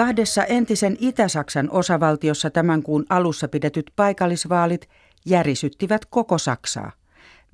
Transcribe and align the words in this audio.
Kahdessa 0.00 0.44
entisen 0.44 0.96
Itä-Saksan 1.00 1.70
osavaltiossa 1.70 2.50
tämän 2.50 2.82
kuun 2.82 3.04
alussa 3.08 3.48
pidetyt 3.48 3.92
paikallisvaalit 3.96 4.88
järisyttivät 5.26 6.04
koko 6.04 6.38
Saksaa. 6.38 6.92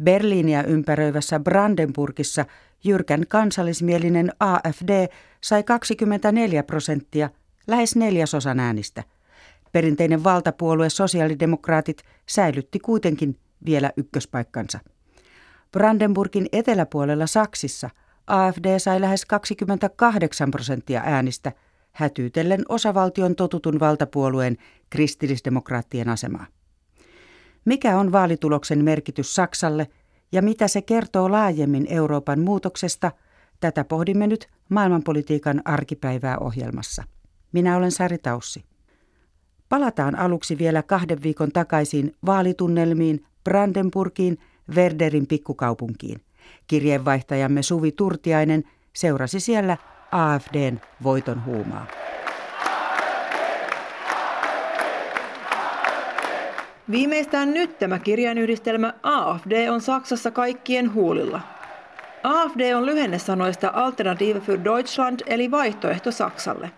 Berliiniä 0.03 0.63
ympäröivässä 0.63 1.41
Brandenburgissa 1.41 2.45
jyrkän 2.85 3.25
kansallismielinen 3.29 4.33
AFD 4.41 5.09
sai 5.41 5.63
24 5.63 6.63
prosenttia, 6.63 7.31
lähes 7.67 7.97
neljäsosan 7.97 8.61
äänistä. 8.61 9.03
Perinteinen 9.73 10.25
valtapuolue 10.25 10.91
sosiaalidemokraatit 10.91 12.03
säilytti 12.27 12.79
kuitenkin 12.79 13.39
vielä 13.65 13.91
ykköspaikkansa. 13.97 14.79
Brandenburgin 15.73 16.47
eteläpuolella 16.53 17.27
Saksissa 17.27 17.91
AFD 18.27 18.79
sai 18.79 19.01
lähes 19.01 19.25
28 19.25 20.51
prosenttia 20.51 21.03
äänistä, 21.05 21.53
hätyytellen 21.97 22.65
osavaltion 22.69 23.37
totutun 23.37 23.81
valtapuolueen 23.81 24.57
kristillisdemokraattien 24.91 26.09
asemaa. 26.09 26.47
Mikä 27.65 27.99
on 27.99 28.13
vaalituloksen 28.13 28.85
merkitys 28.85 29.35
Saksalle 29.35 29.89
ja 30.33 30.43
mitä 30.43 30.69
se 30.69 30.83
kertoo 30.83 31.31
laajemmin 31.31 31.87
Euroopan 31.89 32.41
muutoksesta, 32.41 33.13
tätä 33.61 33.85
pohdimme 33.85 34.27
nyt 34.27 34.49
maailmanpolitiikan 34.69 35.63
arkipäivää 35.65 36.39
ohjelmassa. 36.39 37.05
Minä 37.53 37.77
olen 37.77 37.93
Sari 37.93 38.19
Taussi. 38.19 38.65
Palataan 39.69 40.19
aluksi 40.19 40.59
vielä 40.59 40.83
kahden 40.83 41.23
viikon 41.23 41.53
takaisin 41.53 42.15
vaalitunnelmiin 42.27 43.25
Brandenburgiin, 43.45 44.39
Werderin 44.75 45.27
pikkukaupunkiin. 45.27 46.21
Kirjeenvaihtajamme 46.67 47.63
Suvi 47.63 47.93
Turtiainen 47.93 48.65
seurasi 48.93 49.41
siellä 49.41 49.77
AFDn 50.17 50.81
voiton 51.03 51.45
huumaa. 51.45 51.87
Viimeistään 56.91 57.55
nyt 57.55 57.79
tämä 57.79 57.99
kirjainyhdistelmä 57.99 58.95
AFD 59.03 59.69
on 59.69 59.81
Saksassa 59.81 60.31
kaikkien 60.31 60.95
huulilla. 60.95 61.41
AFD 62.23 62.75
on 62.75 62.87
lyhenne 62.87 63.19
sanoista 63.19 63.71
Alternative 63.75 64.41
für 64.41 64.65
Deutschland 64.65 65.21
eli 65.27 65.51
vaihtoehto 65.51 66.11
Saksalle. 66.11 66.71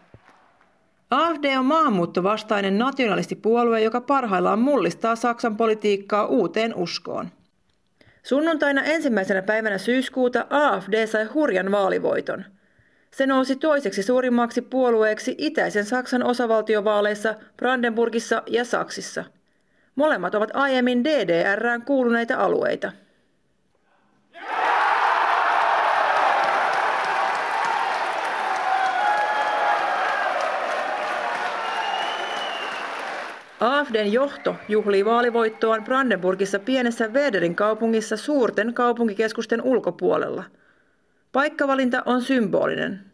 AFD 1.11 1.56
on 1.59 1.64
maahanmuuttovastainen 1.64 2.78
nationalistipuolue, 2.78 3.81
joka 3.81 4.00
parhaillaan 4.00 4.59
mullistaa 4.59 5.16
Saksan 5.16 5.56
politiikkaa 5.56 6.27
uuteen 6.27 6.75
uskoon. 6.75 7.28
Sunnuntaina 8.22 8.83
ensimmäisenä 8.83 9.42
päivänä 9.42 9.78
syyskuuta 9.78 10.47
AFD 10.50 11.06
sai 11.06 11.25
hurjan 11.25 11.72
vaalivoiton. 11.72 12.44
Se 13.19 13.27
nousi 13.27 13.56
toiseksi 13.56 14.02
suurimmaksi 14.02 14.62
puolueeksi 14.62 15.34
itäisen 15.38 15.84
Saksan 15.84 16.22
osavaltiovaaleissa 16.22 17.34
Brandenburgissa 17.56 18.42
ja 18.47 18.64
Saksissa– 18.64 19.25
Molemmat 19.98 20.34
ovat 20.34 20.50
aiemmin 20.55 21.05
DDRään 21.05 21.83
kuuluneita 21.83 22.36
alueita. 22.36 22.92
AFDn 33.60 34.12
johto 34.12 34.55
juhlii 34.69 35.05
vaalivoittoaan 35.05 35.84
Brandenburgissa 35.84 36.59
pienessä 36.59 37.09
Werderin 37.09 37.54
kaupungissa 37.54 38.16
suurten 38.16 38.75
kaupunkikeskusten 38.75 39.62
ulkopuolella. 39.62 40.44
Paikkavalinta 41.32 42.03
on 42.06 42.22
symbolinen. 42.22 43.07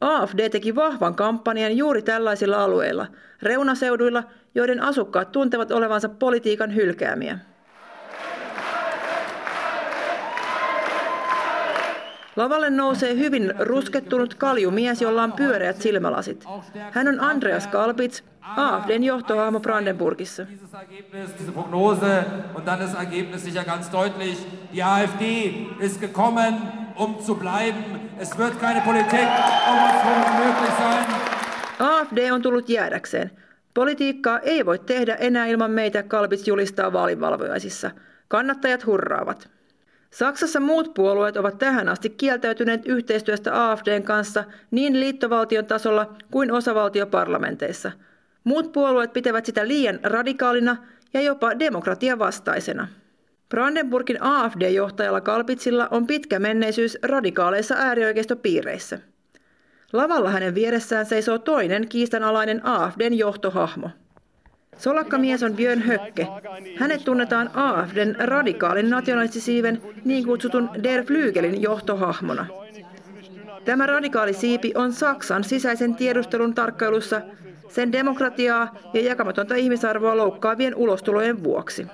AFD 0.00 0.48
teki 0.50 0.74
vahvan 0.74 1.14
kampanjan 1.14 1.76
juuri 1.76 2.02
tällaisilla 2.02 2.64
alueilla, 2.64 3.06
reunaseuduilla, 3.42 4.22
joiden 4.54 4.82
asukkaat 4.82 5.32
tuntevat 5.32 5.70
olevansa 5.70 6.08
politiikan 6.08 6.74
hylkäämiä. 6.74 7.38
Lavalle 12.36 12.70
nousee 12.70 13.16
hyvin 13.16 13.54
ruskettunut 13.58 14.34
kaljumies, 14.34 15.02
jolla 15.02 15.22
on 15.22 15.32
pyöreät 15.32 15.76
silmälasit. 15.76 16.44
Hän 16.90 17.08
on 17.08 17.20
Andreas 17.20 17.66
Kalpitz, 17.66 18.22
AFDn 18.40 19.04
johtohahmo 19.04 19.60
Brandenburgissa. 19.60 20.46
AfD 24.82 25.22
um 26.96 27.16
zu 27.18 27.34
bleiben. 27.34 28.09
Es 28.20 28.38
wird 28.38 28.60
keine 28.60 28.80
Politik 28.80 29.28
möglich 30.38 30.74
sein. 30.78 31.06
AFD 31.78 32.30
on 32.32 32.42
tullut 32.42 32.68
jäädäkseen. 32.68 33.30
Politiikkaa 33.74 34.38
ei 34.38 34.66
voi 34.66 34.78
tehdä 34.78 35.14
enää 35.14 35.46
ilman 35.46 35.70
meitä, 35.70 36.02
Kalpits 36.02 36.48
julistaa 36.48 36.92
vaalivalvojaisissa. 36.92 37.90
Kannattajat 38.28 38.86
hurraavat. 38.86 39.50
Saksassa 40.10 40.60
muut 40.60 40.94
puolueet 40.94 41.36
ovat 41.36 41.58
tähän 41.58 41.88
asti 41.88 42.10
kieltäytyneet 42.10 42.86
yhteistyöstä 42.86 43.70
AFDn 43.70 44.02
kanssa 44.02 44.44
niin 44.70 45.00
liittovaltion 45.00 45.66
tasolla 45.66 46.14
kuin 46.30 46.52
osavaltioparlamenteissa. 46.52 47.92
Muut 48.44 48.72
puolueet 48.72 49.12
pitävät 49.12 49.46
sitä 49.46 49.68
liian 49.68 50.00
radikaalina 50.02 50.76
ja 51.14 51.20
jopa 51.20 51.58
demokratiavastaisena. 51.58 52.88
Brandenburgin 53.50 54.22
AFD-johtajalla 54.22 55.20
Kalpitsilla 55.20 55.88
on 55.90 56.06
pitkä 56.06 56.38
menneisyys 56.38 56.98
radikaaleissa 57.02 57.74
äärioikeistopiireissä. 57.78 58.98
Lavalla 59.92 60.30
hänen 60.30 60.54
vieressään 60.54 61.06
seisoo 61.06 61.38
toinen 61.38 61.88
kiistanalainen 61.88 62.66
AFDn 62.66 63.14
johtohahmo. 63.14 63.90
Solakkamies 64.78 65.42
on 65.42 65.56
Björn 65.56 65.82
Höcke. 65.82 66.26
Hänet 66.76 67.04
tunnetaan 67.04 67.50
AFDn 67.54 68.16
radikaalin 68.18 68.90
nationalistisiiven 68.90 69.82
niin 70.04 70.24
kutsutun 70.24 70.70
Der 70.82 71.04
Flügelin 71.04 71.62
johtohahmona. 71.62 72.46
Tämä 73.64 73.86
radikaali 73.86 74.32
siipi 74.32 74.72
on 74.74 74.92
Saksan 74.92 75.44
sisäisen 75.44 75.94
tiedustelun 75.94 76.54
tarkkailussa 76.54 77.20
sen 77.68 77.92
demokratiaa 77.92 78.76
ja 78.94 79.00
jakamatonta 79.00 79.54
ihmisarvoa 79.54 80.16
loukkaavien 80.16 80.74
ulostulojen 80.74 81.44
vuoksi. 81.44 81.86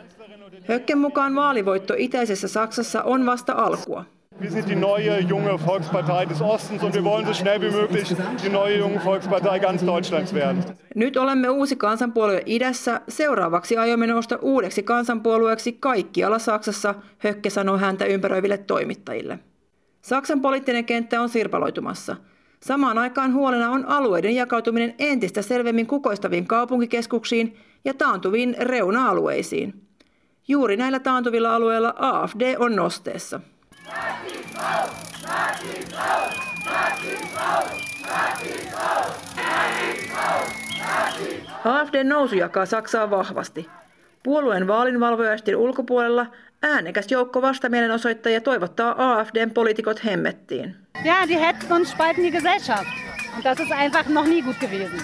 Höcken 0.69 0.99
mukaan 0.99 1.35
vaalivoitto 1.35 1.95
itäisessä 1.97 2.49
Saksassa 2.49 3.03
on 3.03 3.27
vasta 3.27 3.53
alkua. 3.53 4.05
Wir 4.41 4.51
sind 4.51 4.69
die 4.69 4.77
neue 4.77 5.21
junge 5.21 5.59
Volkspartei 5.67 6.29
des 6.29 6.43
Ostens 6.43 6.83
und 6.83 6.95
wir 6.95 7.05
wollen 7.05 7.27
so 7.27 7.35
schnell 7.35 7.61
wie 7.61 7.71
möglich 7.71 8.17
die 8.43 8.49
neue 8.49 8.79
junge 8.79 9.01
Volkspartei 9.05 9.59
ganz 9.59 9.87
Deutschlands 9.87 10.35
werden. 10.35 10.65
Nyt 10.95 11.17
olemme 11.17 11.49
uusi 11.49 11.77
kansanpuolue 11.77 12.43
idässä. 12.47 13.01
Seuraavaksi 13.09 13.77
aiomme 13.77 14.07
nousta 14.07 14.39
uudeksi 14.43 14.83
kansanpuolueeksi 14.83 15.73
kaikkialla 15.73 16.39
Saksassa, 16.39 16.95
Hökke 17.19 17.51
sanoo 17.51 17.79
häntä 17.79 18.05
ympäröiville 18.05 18.59
toimittajille. 18.59 19.39
Saksan 20.03 20.41
poliittinen 20.41 20.85
kenttä 20.85 21.21
on 21.21 21.29
sirpaloitumassa. 21.29 22.17
Samaan 22.61 22.99
aikaan 22.99 23.35
huolena 23.35 23.71
on 23.71 23.85
alueiden 23.85 24.35
jakautuminen 24.35 24.95
entistä 24.99 25.43
selvemmin 25.43 25.87
kukoistaviin 25.87 26.47
kaupunkikeskuksiin 26.47 27.57
ja 27.85 27.95
taantuviin 27.95 28.57
reuna-alueisiin. 28.61 29.86
Juuri 30.49 30.77
näillä 30.77 30.99
taantuvilla 31.01 31.55
alueilla 31.55 31.95
AFD 31.99 32.57
on 32.59 32.77
nosteessa. 32.77 33.41
AFDn 41.65 42.09
nousu 42.09 42.37
jakaa 42.37 42.67
Saksaa 42.67 43.11
vahvasti. 43.11 43.69
Puolueen 44.23 44.67
vaalinvalvojaisten 44.67 45.57
ulkopuolella 45.57 46.27
äänekäs 46.63 47.11
joukko 47.11 47.43
vastamielenosoittajia 47.43 48.41
toivottaa 48.41 48.95
AFDn 49.13 49.51
poliitikot 49.51 50.05
hemmettiin. 50.05 50.77
Ja, 51.05 51.29
die 51.29 51.41
hetzen 51.41 51.73
und 51.73 51.87
spalten 51.87 52.25
die 52.25 52.31
Gesellschaft. 52.31 52.89
Und 53.37 53.45
das 53.45 53.61
ist 53.61 53.73
einfach 53.73 54.09
noch 54.09 54.27
nie 54.27 54.43
gut 54.43 54.57
gewesen. 54.61 55.01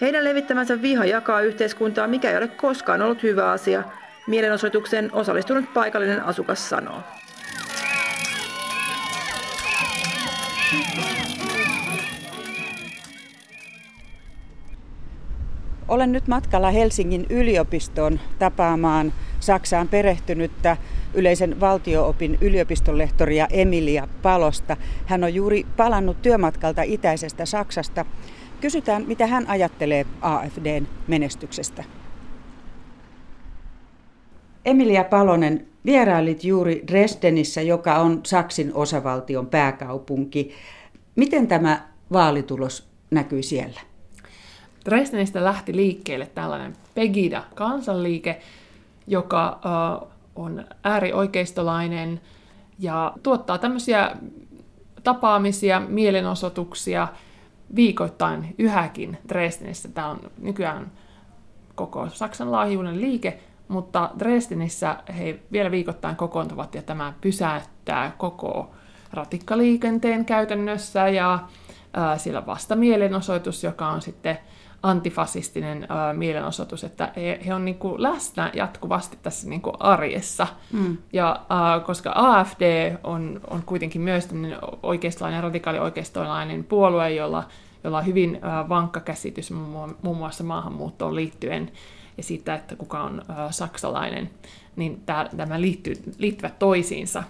Heidän 0.00 0.24
levittämänsä 0.24 0.82
viha 0.82 1.04
jakaa 1.04 1.40
yhteiskuntaa, 1.40 2.06
mikä 2.06 2.30
ei 2.30 2.36
ole 2.36 2.48
koskaan 2.48 3.02
ollut 3.02 3.22
hyvä 3.22 3.50
asia, 3.50 3.82
mielenosoitukseen 4.26 5.10
osallistunut 5.12 5.74
paikallinen 5.74 6.24
asukas 6.24 6.68
sanoo. 6.68 7.00
Olen 15.88 16.12
nyt 16.12 16.28
matkalla 16.28 16.70
Helsingin 16.70 17.26
yliopistoon 17.30 18.20
tapaamaan 18.38 19.12
Saksaan 19.40 19.88
perehtynyttä 19.88 20.76
yleisen 21.14 21.60
valtioopin 21.60 22.38
yliopistolehtoria 22.40 23.46
Emilia 23.50 24.08
Palosta. 24.22 24.76
Hän 25.06 25.24
on 25.24 25.34
juuri 25.34 25.66
palannut 25.76 26.22
työmatkalta 26.22 26.82
itäisestä 26.82 27.46
Saksasta. 27.46 28.04
Kysytään, 28.60 29.04
mitä 29.06 29.26
hän 29.26 29.48
ajattelee 29.48 30.06
AFDn 30.20 30.86
menestyksestä. 31.08 31.84
Emilia 34.64 35.04
Palonen, 35.04 35.66
vierailit 35.86 36.44
juuri 36.44 36.84
Dresdenissä, 36.86 37.62
joka 37.62 37.94
on 37.98 38.20
Saksin 38.26 38.74
osavaltion 38.74 39.46
pääkaupunki. 39.46 40.54
Miten 41.16 41.46
tämä 41.46 41.88
vaalitulos 42.12 42.88
näkyi 43.10 43.42
siellä? 43.42 43.80
Dresdenistä 44.84 45.44
lähti 45.44 45.76
liikkeelle 45.76 46.26
tällainen 46.34 46.76
Pegida-kansanliike, 46.94 48.40
joka 49.06 49.60
on 50.36 50.64
äärioikeistolainen 50.84 52.20
ja 52.78 53.12
tuottaa 53.22 53.58
tämmöisiä 53.58 54.16
tapaamisia, 55.04 55.80
mielenosoituksia 55.80 57.08
viikoittain 57.76 58.54
yhäkin 58.58 59.18
Dresdenissä. 59.28 59.88
Tämä 59.88 60.08
on 60.08 60.20
nykyään 60.38 60.92
koko 61.74 62.08
Saksan 62.08 62.52
laajuinen 62.52 63.00
liike, 63.00 63.40
mutta 63.68 64.10
Dresdenissä 64.18 64.96
he 65.18 65.38
vielä 65.52 65.70
viikoittain 65.70 66.16
kokoontuvat 66.16 66.74
ja 66.74 66.82
tämä 66.82 67.12
pysäyttää 67.20 68.12
koko 68.18 68.70
ratikkaliikenteen 69.12 70.24
käytännössä 70.24 71.08
ja 71.08 71.38
ää, 71.92 72.18
siellä 72.18 72.46
vasta 72.46 72.76
mielenosoitus, 72.76 73.64
joka 73.64 73.88
on 73.88 74.02
sitten 74.02 74.38
antifasistinen 74.82 75.86
ää, 75.88 76.12
mielenosoitus, 76.12 76.84
että 76.84 77.12
he, 77.16 77.40
he 77.46 77.54
on 77.54 77.64
niin 77.64 77.78
kuin 77.78 78.02
läsnä 78.02 78.50
jatkuvasti 78.54 79.18
tässä 79.22 79.48
niin 79.48 79.62
kuin 79.62 79.76
arjessa. 79.80 80.46
Mm. 80.72 80.96
Ja 81.12 81.40
ää, 81.48 81.80
koska 81.80 82.12
AFD 82.14 82.96
on, 83.04 83.40
on 83.50 83.62
kuitenkin 83.66 84.00
myös 84.00 84.28
oikeistolainen, 84.82 85.42
radikaali 85.42 85.78
oikeistolainen 85.78 86.64
puolue, 86.64 87.10
jolla, 87.10 87.44
jolla 87.84 87.98
on 87.98 88.06
hyvin 88.06 88.38
ää, 88.42 88.68
vankka 88.68 89.00
käsitys 89.00 89.50
muun 90.02 90.16
muassa 90.16 90.44
maahanmuuttoon 90.44 91.14
liittyen 91.14 91.70
ja 92.16 92.22
siitä, 92.22 92.54
että 92.54 92.76
kuka 92.76 93.02
on 93.02 93.22
ää, 93.28 93.52
saksalainen, 93.52 94.30
niin 94.76 95.02
tämä 95.36 95.60
liittyy, 95.60 95.94
liittyvät 96.18 96.58
toisiinsa. 96.58 97.22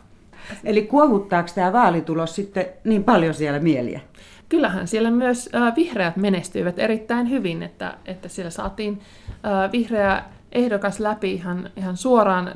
Eli 0.65 0.83
kuohuttaako 0.83 1.49
tämä 1.55 1.73
vaalitulos 1.73 2.35
sitten 2.35 2.67
niin 2.85 3.05
paljon 3.05 3.35
siellä 3.35 3.59
mieliä? 3.59 4.01
kyllähän 4.49 4.89
siellä 4.89 5.11
myös 5.11 5.51
äh, 5.55 5.77
vihreät 5.77 6.17
menestyivät 6.17 6.79
erittäin 6.79 7.31
hyvin, 7.31 7.63
että, 7.63 7.97
että 8.07 8.29
siellä 8.29 8.51
saatiin 8.51 9.01
äh, 9.31 9.73
vihreä 9.73 10.25
ehdokas 10.53 11.01
läpi 11.01 11.33
ihan, 11.33 11.71
ihan 11.77 11.97
suoraan 11.97 12.49
äh, 12.49 12.55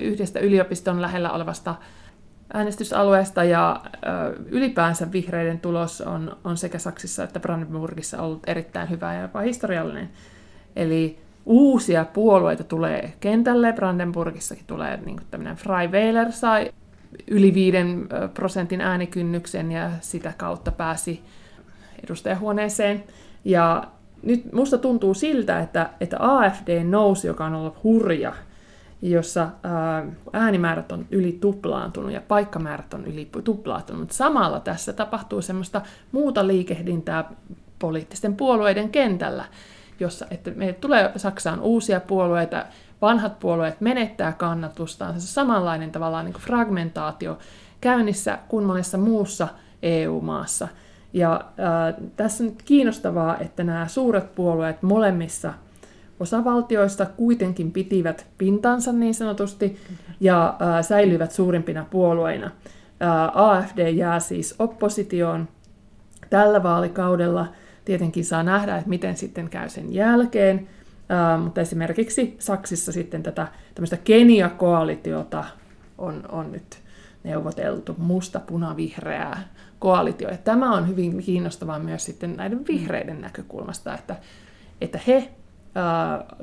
yhdestä 0.00 0.40
yliopiston 0.40 1.02
lähellä 1.02 1.32
olevasta 1.32 1.74
äänestysalueesta 2.54 3.44
ja 3.44 3.80
ylipäänsä 4.46 5.12
vihreiden 5.12 5.60
tulos 5.60 6.00
on, 6.00 6.36
on 6.44 6.56
sekä 6.56 6.78
Saksissa 6.78 7.24
että 7.24 7.40
Brandenburgissa 7.40 8.22
ollut 8.22 8.42
erittäin 8.46 8.90
hyvä 8.90 9.14
ja 9.14 9.22
jopa 9.22 9.40
historiallinen. 9.40 10.10
Eli 10.76 11.18
uusia 11.46 12.04
puolueita 12.04 12.64
tulee 12.64 13.12
kentälle. 13.20 13.72
Brandenburgissakin 13.72 14.64
tulee 14.66 14.96
niin 14.96 15.20
tämmöinen 15.30 15.56
Freiwähler 15.56 16.32
sai 16.32 16.72
yli 17.30 17.54
5 17.54 17.76
prosentin 18.34 18.80
äänikynnyksen 18.80 19.72
ja 19.72 19.90
sitä 20.00 20.32
kautta 20.36 20.72
pääsi 20.72 21.22
edustajahuoneeseen. 22.04 23.04
Ja 23.44 23.84
nyt 24.22 24.52
musta 24.52 24.78
tuntuu 24.78 25.14
siltä, 25.14 25.60
että, 25.60 25.90
että 26.00 26.16
AFD 26.20 26.84
nousi, 26.84 27.26
joka 27.26 27.44
on 27.44 27.54
ollut 27.54 27.82
hurja, 27.84 28.32
jossa 29.02 29.48
äänimäärät 30.32 30.92
on 30.92 31.06
yli 31.10 31.38
tuplaantunut 31.40 32.12
ja 32.12 32.20
paikkamäärät 32.20 32.94
on 32.94 33.04
yli 33.04 33.30
tuplaantunut. 33.44 34.12
Samalla 34.12 34.60
tässä 34.60 34.92
tapahtuu 34.92 35.42
semmoista 35.42 35.80
muuta 36.12 36.46
liikehdintää 36.46 37.32
poliittisten 37.78 38.36
puolueiden 38.36 38.90
kentällä, 38.90 39.44
jossa 40.00 40.26
että 40.30 40.50
meille 40.50 40.74
tulee 40.74 41.12
Saksaan 41.16 41.60
uusia 41.60 42.00
puolueita, 42.00 42.64
vanhat 43.02 43.38
puolueet 43.38 43.80
menettää 43.80 44.32
kannatustaan, 44.32 45.20
se 45.20 45.26
samanlainen 45.26 45.92
tavallaan 45.92 46.24
niin 46.24 46.34
fragmentaatio 46.34 47.38
käynnissä 47.80 48.38
kuin 48.48 48.64
monessa 48.64 48.98
muussa 48.98 49.48
EU-maassa. 49.82 50.68
Ja 51.12 51.32
äh, 51.34 52.10
tässä 52.16 52.44
on 52.44 52.50
nyt 52.50 52.62
kiinnostavaa, 52.62 53.38
että 53.38 53.64
nämä 53.64 53.88
suuret 53.88 54.34
puolueet 54.34 54.82
molemmissa 54.82 55.54
osavaltioista 56.22 57.06
kuitenkin 57.06 57.72
pitivät 57.72 58.26
pintansa 58.38 58.92
niin 58.92 59.14
sanotusti 59.14 59.76
ja 60.20 60.56
äh, 60.62 60.84
säilyivät 60.84 61.32
suurimpina 61.32 61.86
puolueina. 61.90 62.46
Äh, 62.46 63.30
AFD 63.34 63.88
jää 63.88 64.20
siis 64.20 64.54
oppositioon 64.58 65.48
tällä 66.30 66.62
vaalikaudella. 66.62 67.46
Tietenkin 67.84 68.24
saa 68.24 68.42
nähdä, 68.42 68.76
että 68.76 68.88
miten 68.88 69.16
sitten 69.16 69.48
käy 69.48 69.68
sen 69.68 69.94
jälkeen, 69.94 70.68
Uh, 71.02 71.42
mutta 71.42 71.60
esimerkiksi 71.60 72.36
Saksissa 72.38 72.92
sitten 72.92 73.22
tätä 73.22 73.46
tämmöistä 73.74 73.96
Kenia-koalitiota 73.96 75.44
on, 75.98 76.22
on 76.28 76.52
nyt 76.52 76.82
neuvoteltu, 77.24 77.94
musta-puna-vihreää 77.98 79.48
koalitio. 79.78 80.30
Ja 80.30 80.36
tämä 80.36 80.74
on 80.74 80.88
hyvin 80.88 81.22
kiinnostavaa 81.22 81.78
myös 81.78 82.04
sitten 82.04 82.36
näiden 82.36 82.66
vihreiden 82.66 83.20
näkökulmasta, 83.20 83.94
että, 83.94 84.16
että 84.80 85.00
he 85.06 85.30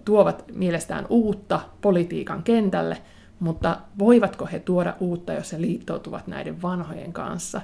tuovat 0.06 0.46
mielestään 0.54 1.06
uutta 1.10 1.62
politiikan 1.82 2.44
kentälle, 2.44 2.98
mutta 3.40 3.78
voivatko 4.00 4.46
he 4.52 4.60
tuoda 4.60 4.96
uutta, 5.00 5.34
jos 5.34 5.54
he 5.54 5.62
liittoutuvat 5.62 6.28
näiden 6.28 6.62
vanhojen 6.62 7.14
kanssa? 7.14 7.62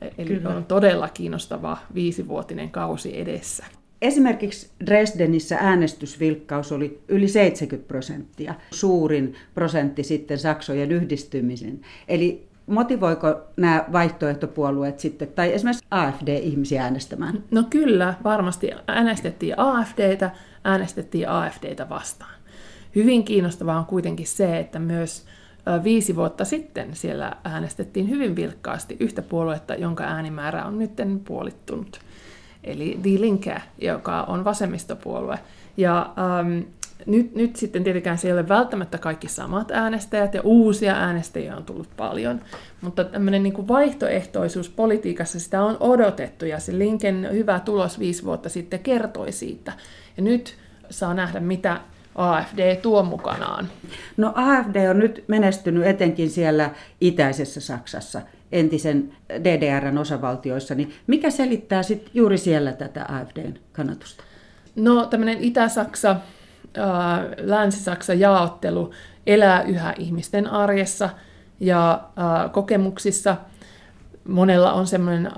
E-, 0.00 0.10
eli 0.18 0.28
Kyllä. 0.28 0.48
on 0.48 0.64
todella 0.64 1.08
kiinnostava 1.08 1.78
viisivuotinen 1.94 2.70
kausi 2.70 3.20
edessä. 3.20 3.64
Esimerkiksi 4.02 4.70
Dresdenissä 4.86 5.56
äänestysvilkkaus 5.60 6.72
oli 6.72 7.02
yli 7.08 7.28
70 7.28 7.88
prosenttia, 7.88 8.54
suurin 8.70 9.34
prosentti 9.54 10.02
sitten 10.02 10.38
Saksojen 10.38 10.92
yhdistymisen. 10.92 11.80
Eli 12.08 12.48
motivoiko 12.66 13.40
nämä 13.56 13.84
vaihtoehtopuolueet 13.92 14.98
sitten, 14.98 15.28
tai 15.28 15.52
esimerkiksi 15.52 15.86
AFD-ihmisiä 15.90 16.82
äänestämään? 16.82 17.44
No 17.50 17.64
kyllä, 17.70 18.14
varmasti 18.24 18.70
äänestettiin 18.86 19.54
AFDtä, 19.56 20.30
äänestettiin 20.64 21.28
AFDtä 21.28 21.88
vastaan. 21.88 22.34
Hyvin 22.94 23.24
kiinnostavaa 23.24 23.78
on 23.78 23.86
kuitenkin 23.86 24.26
se, 24.26 24.58
että 24.58 24.78
myös 24.78 25.26
viisi 25.84 26.16
vuotta 26.16 26.44
sitten 26.44 26.96
siellä 26.96 27.36
äänestettiin 27.44 28.08
hyvin 28.08 28.36
vilkkaasti 28.36 28.96
yhtä 29.00 29.22
puoluetta, 29.22 29.74
jonka 29.74 30.04
äänimäärä 30.04 30.64
on 30.64 30.78
nyt 30.78 30.92
puolittunut 31.24 32.00
eli 32.64 32.98
Die 33.04 33.20
Linke, 33.20 33.62
joka 33.78 34.22
on 34.22 34.44
vasemmistopuolue. 34.44 35.38
Ja 35.76 36.12
ähm, 36.18 36.60
nyt, 37.06 37.34
nyt 37.34 37.56
sitten 37.56 37.84
tietenkään 37.84 38.18
se 38.18 38.28
ei 38.28 38.32
ole 38.32 38.48
välttämättä 38.48 38.98
kaikki 38.98 39.28
samat 39.28 39.70
äänestäjät, 39.70 40.34
ja 40.34 40.40
uusia 40.44 40.94
äänestäjiä 40.94 41.56
on 41.56 41.64
tullut 41.64 41.88
paljon, 41.96 42.40
mutta 42.80 43.04
tämmöinen 43.04 43.42
niin 43.42 43.68
vaihtoehtoisuus 43.68 44.68
politiikassa, 44.68 45.40
sitä 45.40 45.62
on 45.62 45.76
odotettu, 45.80 46.44
ja 46.44 46.60
se 46.60 46.78
Linken 46.78 47.28
hyvä 47.32 47.60
tulos 47.60 47.98
viisi 47.98 48.24
vuotta 48.24 48.48
sitten 48.48 48.80
kertoi 48.80 49.32
siitä. 49.32 49.72
Ja 50.16 50.22
nyt 50.22 50.56
saa 50.90 51.14
nähdä, 51.14 51.40
mitä 51.40 51.80
AFD 52.14 52.76
tuo 52.76 53.02
mukanaan. 53.02 53.68
No 54.16 54.32
AFD 54.34 54.88
on 54.90 54.98
nyt 54.98 55.24
menestynyt 55.28 55.86
etenkin 55.86 56.30
siellä 56.30 56.70
itäisessä 57.00 57.60
Saksassa 57.60 58.20
entisen 58.52 59.12
DDRn 59.30 59.98
osavaltioissa, 59.98 60.74
niin 60.74 60.94
mikä 61.06 61.30
selittää 61.30 61.82
sitten 61.82 62.10
juuri 62.14 62.38
siellä 62.38 62.72
tätä 62.72 63.06
AFDn 63.08 63.54
kannatusta? 63.72 64.24
No 64.76 65.06
tämmöinen 65.06 65.38
Itä-Saksa, 65.40 66.16
Länsi-Saksa 67.38 68.14
jaottelu 68.14 68.92
elää 69.26 69.62
yhä 69.62 69.94
ihmisten 69.98 70.46
arjessa 70.46 71.10
ja 71.60 72.08
kokemuksissa. 72.52 73.36
Monella 74.28 74.72
on 74.72 74.86
semmoinen 74.86 75.30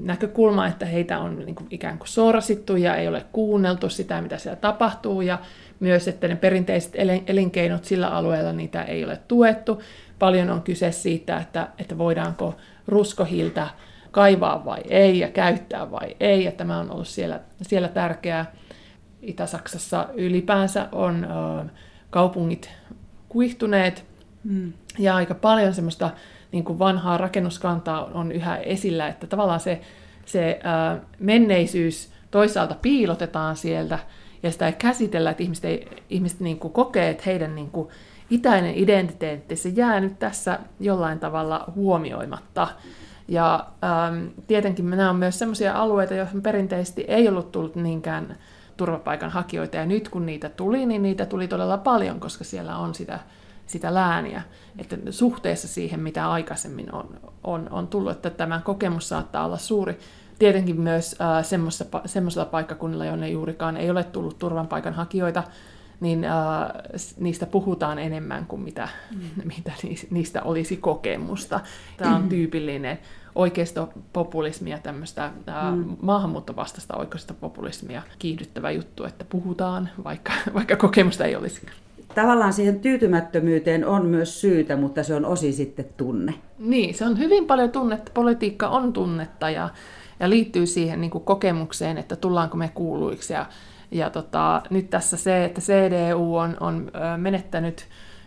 näkökulma, 0.00 0.66
että 0.66 0.86
heitä 0.86 1.18
on 1.18 1.38
niin 1.38 1.54
kuin 1.54 1.66
ikään 1.70 1.98
kuin 1.98 2.08
sorsittu 2.08 2.76
ja 2.76 2.96
ei 2.96 3.08
ole 3.08 3.26
kuunneltu 3.32 3.88
sitä, 3.88 4.22
mitä 4.22 4.38
siellä 4.38 4.56
tapahtuu, 4.56 5.20
ja 5.20 5.38
myös, 5.80 6.08
että 6.08 6.28
ne 6.28 6.36
perinteiset 6.36 6.92
elinkeinot 7.26 7.84
sillä 7.84 8.08
alueella, 8.08 8.52
niitä 8.52 8.82
ei 8.82 9.04
ole 9.04 9.20
tuettu. 9.28 9.82
Paljon 10.18 10.50
on 10.50 10.62
kyse 10.62 10.92
siitä, 10.92 11.38
että, 11.38 11.68
että 11.78 11.98
voidaanko 11.98 12.56
ruskohiltä 12.86 13.68
kaivaa 14.10 14.64
vai 14.64 14.80
ei 14.88 15.18
ja 15.18 15.28
käyttää 15.28 15.90
vai 15.90 16.16
ei, 16.20 16.44
ja 16.44 16.52
tämä 16.52 16.78
on 16.78 16.90
ollut 16.90 17.08
siellä, 17.08 17.40
siellä 17.62 17.88
tärkeää. 17.88 18.52
Itä-Saksassa 19.22 20.08
ylipäänsä 20.14 20.88
on 20.92 21.24
ö, 21.24 21.68
kaupungit 22.10 22.70
kuihtuneet, 23.28 24.04
mm. 24.44 24.72
ja 24.98 25.16
aika 25.16 25.34
paljon 25.34 25.74
semmoista 25.74 26.10
niin 26.52 26.64
kuin 26.64 26.78
vanhaa 26.78 27.18
rakennuskantaa 27.18 28.04
on 28.04 28.32
yhä 28.32 28.56
esillä, 28.56 29.08
että 29.08 29.26
tavallaan 29.26 29.60
se, 29.60 29.80
se 30.26 30.60
menneisyys 31.18 32.12
toisaalta 32.30 32.74
piilotetaan 32.82 33.56
sieltä, 33.56 33.98
ja 34.42 34.50
sitä 34.50 34.66
ei 34.66 34.72
käsitellä, 34.72 35.30
että 35.30 35.42
ihmiset, 35.42 35.64
ei, 35.64 35.88
ihmiset 36.10 36.40
niin 36.40 36.58
kuin 36.58 36.72
kokee, 36.72 37.10
että 37.10 37.22
heidän 37.26 37.54
niin 37.54 37.70
kuin 37.70 37.88
itäinen 38.30 38.74
identiteetti, 38.74 39.56
se 39.56 39.68
jää 39.68 40.00
nyt 40.00 40.18
tässä 40.18 40.58
jollain 40.80 41.18
tavalla 41.18 41.64
huomioimatta. 41.74 42.68
Ja 43.28 43.66
tietenkin 44.46 44.90
nämä 44.90 45.10
on 45.10 45.16
myös 45.16 45.38
sellaisia 45.38 45.74
alueita, 45.74 46.14
joihin 46.14 46.42
perinteisesti 46.42 47.04
ei 47.08 47.28
ollut 47.28 47.52
tullut 47.52 47.76
niinkään 47.76 48.36
turvapaikanhakijoita, 48.76 49.76
ja 49.76 49.86
nyt 49.86 50.08
kun 50.08 50.26
niitä 50.26 50.48
tuli, 50.48 50.86
niin 50.86 51.02
niitä 51.02 51.26
tuli 51.26 51.48
todella 51.48 51.78
paljon, 51.78 52.20
koska 52.20 52.44
siellä 52.44 52.76
on 52.76 52.94
sitä, 52.94 53.18
sitä 53.70 53.94
lääniä, 53.94 54.42
että 54.78 54.96
suhteessa 55.10 55.68
siihen, 55.68 56.00
mitä 56.00 56.30
aikaisemmin 56.30 56.94
on, 56.94 57.20
on, 57.44 57.68
on 57.70 57.88
tullut, 57.88 58.12
että 58.12 58.30
tämä 58.30 58.60
kokemus 58.64 59.08
saattaa 59.08 59.44
olla 59.44 59.58
suuri 59.58 59.98
tietenkin 60.38 60.80
myös 60.80 61.16
äh, 61.20 61.44
semmoisella 62.06 62.46
paikkakunnilla, 62.46 63.04
jonne 63.04 63.28
juurikaan 63.28 63.76
ei 63.76 63.90
ole 63.90 64.04
tullut 64.04 64.38
turvanpaikanhakijoita, 64.38 65.42
niin 66.00 66.24
äh, 66.24 66.32
niistä 67.18 67.46
puhutaan 67.46 67.98
enemmän 67.98 68.46
kuin 68.46 68.62
mitä, 68.62 68.88
mm. 69.10 69.42
mitä 69.56 69.72
niistä 70.10 70.42
olisi 70.42 70.76
kokemusta. 70.76 71.60
Tämä 71.96 72.16
on 72.16 72.28
tyypillinen 72.28 72.98
oikeistopopulismia, 73.34 74.78
tämmöistä 74.78 75.24
äh, 75.24 75.74
mm. 75.74 75.96
maahanmuuttovastaista 76.02 76.96
oikeistopopulismia 76.96 78.02
kiihdyttävä 78.18 78.70
juttu, 78.70 79.04
että 79.04 79.24
puhutaan, 79.24 79.88
vaikka, 80.04 80.32
vaikka 80.54 80.76
kokemusta 80.76 81.24
ei 81.24 81.36
olisi. 81.36 81.66
Tavallaan 82.14 82.52
siihen 82.52 82.80
tyytymättömyyteen 82.80 83.86
on 83.86 84.06
myös 84.06 84.40
syytä, 84.40 84.76
mutta 84.76 85.02
se 85.02 85.14
on 85.14 85.24
osi 85.24 85.52
sitten 85.52 85.84
tunne. 85.96 86.34
Niin, 86.58 86.94
se 86.94 87.04
on 87.04 87.18
hyvin 87.18 87.46
paljon 87.46 87.70
tunnetta. 87.70 88.10
Politiikka 88.14 88.68
on 88.68 88.92
tunnetta 88.92 89.50
ja, 89.50 89.68
ja 90.20 90.30
liittyy 90.30 90.66
siihen 90.66 91.00
niin 91.00 91.10
kuin 91.10 91.24
kokemukseen, 91.24 91.98
että 91.98 92.16
tullaanko 92.16 92.56
me 92.56 92.70
kuuluiksi 92.74 93.32
ja 93.32 93.46
ja 93.90 94.10
tota, 94.10 94.62
nyt 94.70 94.90
tässä 94.90 95.16
se, 95.16 95.44
että 95.44 95.60
CDU 95.60 96.36
on, 96.36 96.56
on 96.60 96.90
menettänyt 97.16 97.86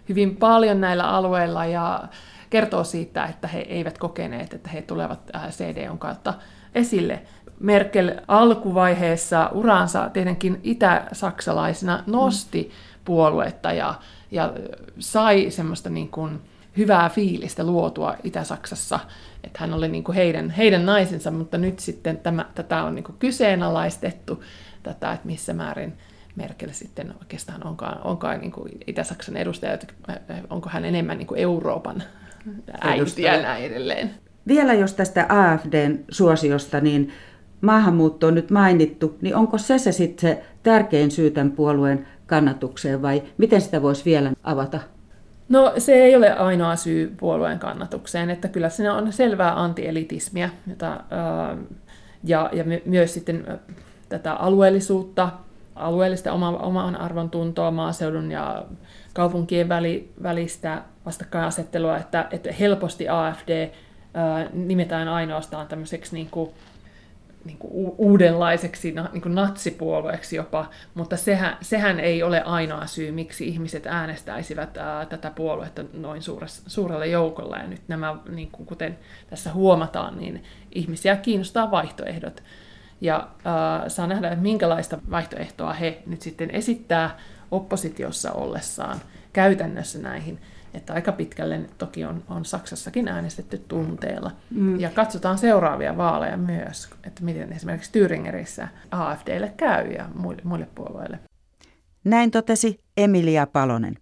hyvin 0.10 0.36
paljon 0.36 0.82
näillä 0.82 1.04
alueilla 1.10 1.66
ja 1.66 2.04
kertoo 2.50 2.84
siitä, 2.84 3.26
että 3.26 3.48
he 3.48 3.60
eivät 3.60 3.98
kokeneet, 3.98 4.54
että 4.54 4.70
he 4.70 4.82
tulevat 4.82 5.32
CDUn 5.50 6.00
kautta 6.00 6.34
esille. 6.76 7.22
Merkel 7.60 8.12
alkuvaiheessa 8.28 9.50
uraansa 9.54 10.10
tietenkin 10.10 10.60
itä-saksalaisena 10.64 12.04
nosti 12.08 12.72
puoluetta 13.06 13.72
ja, 13.72 13.94
ja 14.32 14.54
sai 15.00 15.52
semmoista 15.52 15.90
niin 15.90 16.10
kuin 16.10 16.42
hyvää 16.78 17.10
fiilistä 17.10 17.64
luotua 17.64 18.16
Itä-Saksassa, 18.24 19.00
että 19.44 19.60
hän 19.60 19.74
oli 19.74 19.88
niin 19.88 20.04
kuin 20.04 20.16
heidän, 20.16 20.50
heidän 20.50 20.86
naisensa, 20.86 21.32
mutta 21.32 21.58
nyt 21.58 21.80
sitten 21.80 22.18
tämä, 22.18 22.46
tätä 22.56 22.84
on 22.84 22.96
niin 22.96 23.04
kuin 23.04 23.16
kyseenalaistettu 23.20 24.44
tätä, 24.84 25.14
että 25.14 25.28
missä 25.28 25.54
määrin 25.54 25.94
Merkel 26.36 26.70
sitten 26.72 27.14
oikeastaan 27.20 27.68
onkaan, 27.68 28.02
onkaan 28.04 28.40
niin 28.40 28.52
kuin 28.52 28.72
Itä-Saksan 28.88 29.38
edustaja, 29.38 29.78
onko 30.50 30.70
hän 30.70 30.86
enemmän 30.86 31.18
niin 31.18 31.28
kuin 31.28 31.40
Euroopan 31.40 32.04
äiti 32.82 33.22
ja 33.22 33.42
näin 33.42 33.66
edelleen. 33.66 34.14
Vielä 34.48 34.74
jos 34.74 34.94
tästä 34.94 35.26
AFDn 35.30 36.00
suosiosta, 36.12 36.80
niin 36.82 37.14
maahanmuutto 37.64 38.28
on 38.28 38.36
nyt 38.36 38.52
mainittu, 38.52 39.18
niin 39.22 39.36
onko 39.36 39.58
se 39.58 39.78
se 39.78 39.92
sitten 39.92 40.30
se 40.30 40.44
tärkein 40.64 41.12
syy 41.12 41.32
tämän 41.32 41.52
puolueen 41.52 42.08
kannatukseen 42.28 43.02
vai 43.02 43.24
miten 43.38 43.62
sitä 43.62 43.82
voisi 43.82 44.06
vielä 44.06 44.32
avata? 44.44 44.80
No 45.50 45.74
se 45.78 45.94
ei 45.94 46.16
ole 46.16 46.34
ainoa 46.34 46.76
syy 46.76 47.14
puolueen 47.20 47.60
kannatukseen, 47.60 48.30
että 48.30 48.48
kyllä 48.48 48.70
siinä 48.70 48.94
on 48.94 49.14
selvää 49.14 49.64
antielitismiä 49.64 50.50
jota, 50.68 51.04
ja, 52.24 52.50
ja 52.54 52.64
myös 52.86 53.14
sitten 53.14 53.60
tätä 54.10 54.34
alueellisuutta, 54.34 55.30
alueellista 55.76 56.34
oma, 56.34 56.50
oman 56.50 56.96
arvon 56.96 57.30
tuntoa, 57.30 57.72
maaseudun 57.72 58.32
ja 58.32 58.66
kaupunkien 59.14 59.70
väli, 59.70 60.10
välistä 60.24 60.82
vastakkainasettelua, 61.06 61.98
että, 61.98 62.28
että 62.32 62.52
helposti 62.52 63.10
AFD 63.10 63.70
ää, 64.14 64.50
nimetään 64.54 65.08
ainoastaan 65.08 65.68
tämmöiseksi 65.68 66.16
niin 66.16 66.28
kuin, 66.32 66.50
niin 67.46 67.58
kuin 67.58 67.72
uudenlaiseksi 67.98 68.96
niin 69.12 69.22
kuin 69.22 69.36
natsipuolueeksi 69.36 70.36
jopa, 70.36 70.70
mutta 70.94 71.18
sehän, 71.18 71.58
sehän 71.62 72.00
ei 72.00 72.24
ole 72.24 72.44
ainoa 72.44 72.86
syy, 72.86 73.12
miksi 73.12 73.48
ihmiset 73.48 73.86
äänestäisivät 73.86 74.78
ää, 74.78 75.06
tätä 75.06 75.32
puoluetta 75.32 75.84
noin 75.94 76.22
suuressa, 76.22 76.64
suurella 76.68 77.06
joukolla. 77.06 77.58
Ja 77.58 77.68
nyt 77.68 77.82
nämä, 77.88 78.16
niin 78.30 78.52
kuin, 78.52 78.66
kuten 78.66 79.00
tässä 79.30 79.54
huomataan, 79.54 80.18
niin 80.18 80.44
ihmisiä 80.72 81.16
kiinnostaa 81.16 81.72
vaihtoehdot 81.72 82.44
ja 83.02 83.18
äh, 83.18 83.84
saa 83.88 84.08
nähdä, 84.08 84.28
että 84.28 84.42
minkälaista 84.42 84.98
vaihtoehtoa 85.12 85.74
he 85.74 86.04
nyt 86.06 86.22
sitten 86.22 86.52
esittää 86.52 87.18
oppositiossa 87.52 88.32
ollessaan 88.32 89.02
käytännössä 89.34 90.00
näihin. 90.00 90.40
Että 90.74 90.94
aika 90.94 91.12
pitkälle 91.12 91.62
toki 91.78 92.06
on, 92.06 92.24
on 92.30 92.46
Saksassakin 92.46 93.08
äänestetty 93.08 93.58
tunteella. 93.58 94.32
Mm. 94.50 94.80
Ja 94.80 94.90
katsotaan 94.90 95.38
seuraavia 95.38 95.98
vaaleja 95.98 96.38
myös, 96.38 96.90
että 97.04 97.24
miten 97.24 97.54
esimerkiksi 97.54 97.92
Thüringerissä 97.92 98.68
AFDlle 98.92 99.54
käy 99.58 99.92
ja 99.92 100.10
muille, 100.16 100.42
muille 100.46 100.68
puolueille. 100.76 101.20
Näin 102.04 102.32
totesi 102.32 102.80
Emilia 102.98 103.48
Palonen. 103.48 103.96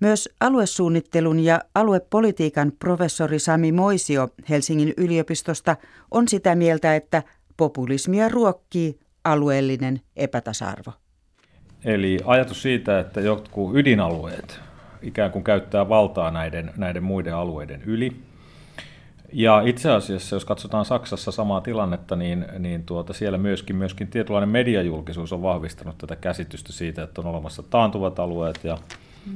Myös 0.00 0.28
aluesuunnittelun 0.40 1.40
ja 1.40 1.60
aluepolitiikan 1.74 2.72
professori 2.78 3.38
Sami 3.38 3.72
Moisio 3.72 4.28
Helsingin 4.48 4.94
yliopistosta 4.96 5.76
on 6.10 6.28
sitä 6.28 6.54
mieltä, 6.54 6.96
että 6.96 7.22
populismia 7.56 8.28
ruokkii 8.28 8.98
alueellinen 9.24 10.00
epätasa-arvo. 10.16 10.92
Eli 11.84 12.18
ajatus 12.24 12.62
siitä, 12.62 13.00
että 13.00 13.20
jotkut 13.20 13.76
ydinalueet 13.76 14.60
ikään 15.02 15.30
kuin 15.30 15.44
käyttää 15.44 15.88
valtaa 15.88 16.30
näiden, 16.30 16.70
näiden 16.76 17.04
muiden 17.04 17.34
alueiden 17.34 17.82
yli. 17.82 18.16
Ja 19.32 19.62
itse 19.64 19.90
asiassa, 19.90 20.36
jos 20.36 20.44
katsotaan 20.44 20.84
Saksassa 20.84 21.32
samaa 21.32 21.60
tilannetta, 21.60 22.16
niin, 22.16 22.46
niin 22.58 22.84
tuota, 22.84 23.12
siellä 23.12 23.38
myöskin, 23.38 23.76
myöskin 23.76 24.08
tietynlainen 24.08 24.48
mediajulkisuus 24.48 25.32
on 25.32 25.42
vahvistanut 25.42 25.98
tätä 25.98 26.16
käsitystä 26.16 26.72
siitä, 26.72 27.02
että 27.02 27.20
on 27.20 27.26
olemassa 27.26 27.62
taantuvat 27.62 28.18
alueet 28.18 28.64
ja 28.64 28.78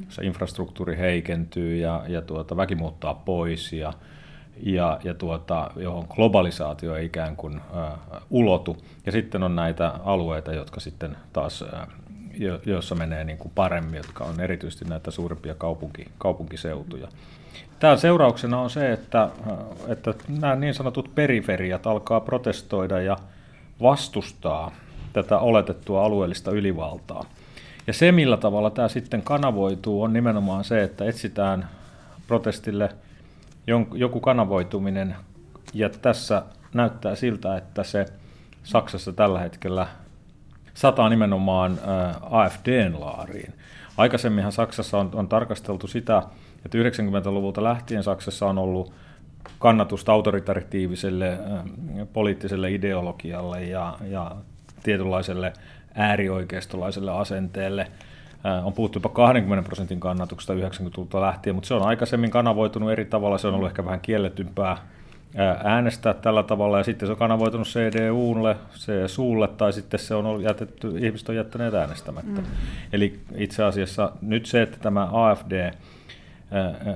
se 0.09 0.25
infrastruktuuri 0.25 0.99
heikentyy 0.99 1.77
ja, 1.77 2.05
ja 2.09 2.23
tuota, 2.23 2.57
väki 2.57 2.75
muuttaa 2.75 3.15
pois 3.15 3.73
ja, 3.73 3.93
ja, 4.63 5.01
ja 5.05 5.15
tuota, 5.15 5.71
johon 5.77 6.07
globalisaatio 6.09 6.97
ei 6.97 7.07
ikään 7.07 7.37
kuin 7.37 7.57
ä, 7.57 7.99
ulotu. 8.31 8.77
Ja 9.07 9.13
sitten 9.13 9.43
on 9.43 9.57
näitä 9.57 9.93
alueita, 10.05 10.53
jotka 10.53 10.81
sitten 10.81 11.17
taas, 11.33 11.63
ä, 11.63 11.87
jo, 12.39 12.61
joissa 12.67 12.95
menee 12.95 13.25
niin 13.25 13.39
kuin 13.39 13.53
paremmin, 13.55 13.97
jotka 13.97 14.25
on 14.25 14.41
erityisesti 14.41 14.85
näitä 14.85 15.11
suurempia 15.11 15.55
kaupunki, 15.55 16.05
kaupunkiseutuja. 16.19 17.09
Tämän 17.79 17.99
seurauksena 17.99 18.61
on 18.61 18.71
se, 18.71 18.93
että, 18.93 19.29
että 19.89 20.15
nämä 20.29 20.57
niin 20.57 20.75
sanotut 20.75 21.15
periferiat 21.15 21.87
alkaa 21.87 22.21
protestoida 22.21 23.01
ja 23.01 23.17
vastustaa 23.83 24.71
tätä 25.13 25.39
oletettua 25.39 26.05
alueellista 26.05 26.51
ylivaltaa. 26.51 27.25
Ja 27.87 27.93
se, 27.93 28.13
millä 28.13 28.37
tavalla 28.37 28.71
tämä 28.71 28.89
sitten 28.89 29.23
kanavoituu, 29.23 30.03
on 30.03 30.13
nimenomaan 30.13 30.65
se, 30.65 30.83
että 30.83 31.05
etsitään 31.05 31.69
protestille– 32.27 32.91
joku 33.95 34.21
kanavoituminen, 34.21 35.17
ja 35.75 35.91
tässä 35.91 36.43
näyttää 36.75 37.15
siltä, 37.15 37.57
että 37.57 37.85
se 37.85 38.07
Saksassa 38.65 39.13
tällä 39.13 39.41
hetkellä 39.41 39.87
sataa 40.77 41.09
nimenomaan 41.09 41.79
AFDn 42.31 43.01
laariin. 43.01 43.55
Aikaisemminhan 43.97 44.53
Saksassa 44.53 44.99
on, 44.99 45.11
on 45.15 45.29
tarkasteltu 45.29 45.87
sitä, 45.87 46.23
että 46.65 46.79
90-luvulta 46.79 47.65
lähtien 47.65 48.03
Saksassa 48.03 48.47
on 48.47 48.59
ollut 48.59 48.93
kannatusta 49.59 50.13
autoritatiiviselle 50.13 51.39
poliittiselle 52.13 52.73
ideologialle 52.73 53.65
ja, 53.65 53.97
ja 54.09 54.37
tietynlaiselle 54.83 55.53
äärioikeistolaiselle 55.95 57.13
asenteelle– 57.13 57.87
on 58.65 58.73
puhuttu 58.73 58.97
jopa 58.97 59.09
20 59.09 59.67
prosentin 59.67 60.01
kannatuksesta 60.01 60.55
90-luvulta 60.55 61.21
lähtien, 61.21 61.55
mutta 61.55 61.69
se 61.69 61.75
on 61.75 61.83
aikaisemmin 61.83 62.31
kanavoitunut 62.31 62.91
eri 62.91 63.05
tavalla, 63.05 63.39
se 63.39 63.49
on 63.49 63.55
ollut 63.55 63.69
ehkä 63.69 63.85
vähän 63.85 64.01
kielletympää 64.01 64.77
äänestää 65.65 66.15
tällä 66.15 66.43
tavalla, 66.43 66.79
ja 66.79 66.85
sitten 66.85 67.09
se 67.09 67.13
on 67.13 67.19
kanavoitunut 67.19 67.67
CDUlle, 67.67 68.57
CSUlle, 68.75 69.49
tai 69.49 69.73
sitten 69.73 70.01
se 70.01 70.15
on 70.15 70.43
jätetty, 70.43 70.99
ihmiset 70.99 71.29
on 71.29 71.37
jättäneet 71.37 71.75
äänestämättä. 71.75 72.41
Mm. 72.41 72.47
Eli 72.93 73.21
itse 73.35 73.65
asiassa 73.65 74.13
nyt 74.23 74.47
se, 74.47 74.63
että 74.63 74.79
tämä 74.81 75.09
AFD 75.13 75.71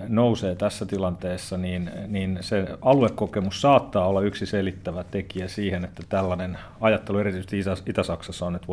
nousee 0.09 0.54
tässä 0.54 0.87
tilanteessa, 0.87 1.59
niin, 1.59 1.90
niin 2.06 2.38
se 2.40 2.66
aluekokemus 2.82 3.61
saattaa 3.61 4.06
olla 4.06 4.20
yksi 4.20 4.47
selittävä 4.47 5.04
tekijä 5.04 5.49
siihen, 5.49 5.85
että 5.85 6.02
tällainen 6.09 6.59
ajattelu 6.80 7.18
erityisesti 7.18 7.64
Itä-Saksassa 7.87 8.47
on 8.47 8.52
nyt 8.52 8.68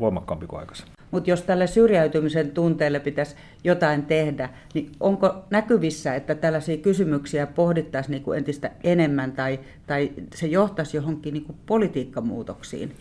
voimakkaampi 0.00 0.46
kuin 0.46 0.60
aikaisemmin. 0.60 0.94
Mutta 1.14 1.30
jos 1.30 1.42
tälle 1.42 1.66
syrjäytymisen 1.66 2.50
tunteelle 2.50 3.00
pitäisi 3.00 3.36
jotain 3.64 4.06
tehdä, 4.06 4.48
niin 4.74 4.92
onko 5.00 5.34
näkyvissä, 5.50 6.14
että 6.14 6.34
tällaisia 6.34 6.76
kysymyksiä 6.76 7.46
pohdittaisiin 7.46 8.10
niin 8.10 8.22
kuin 8.22 8.38
entistä 8.38 8.70
enemmän 8.84 9.32
tai, 9.32 9.60
tai 9.86 10.10
se 10.34 10.46
johtaisi 10.46 10.96
johonkin 10.96 11.34
niin 11.34 11.44
kuin 11.44 11.56
politiikkamuutoksiin? 11.66 12.92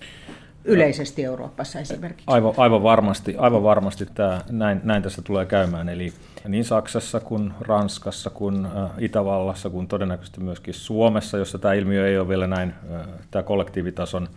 yleisesti 0.65 1.23
Euroopassa 1.23 1.79
esimerkiksi. 1.79 2.23
Aivan, 2.27 2.53
aivan 2.57 2.83
varmasti, 2.83 3.35
aivan 3.37 3.63
varmasti 3.63 4.05
tämä, 4.05 4.41
näin, 4.49 4.81
näin 4.83 5.03
tässä 5.03 5.21
tulee 5.21 5.45
käymään. 5.45 5.89
Eli 5.89 6.13
niin 6.47 6.65
Saksassa 6.65 7.19
kuin 7.19 7.53
Ranskassa 7.61 8.29
kuin 8.29 8.65
äh, 8.65 8.91
Itävallassa 8.97 9.69
kuin 9.69 9.87
todennäköisesti 9.87 10.39
myöskin 10.39 10.73
Suomessa, 10.73 11.37
jossa 11.37 11.59
tämä 11.59 11.73
ilmiö 11.73 12.07
ei 12.07 12.17
ole 12.17 12.27
vielä 12.27 12.47
näin, 12.47 12.73
äh, 12.93 13.07
tämä 13.31 13.43
kollektiivitason 13.43 14.27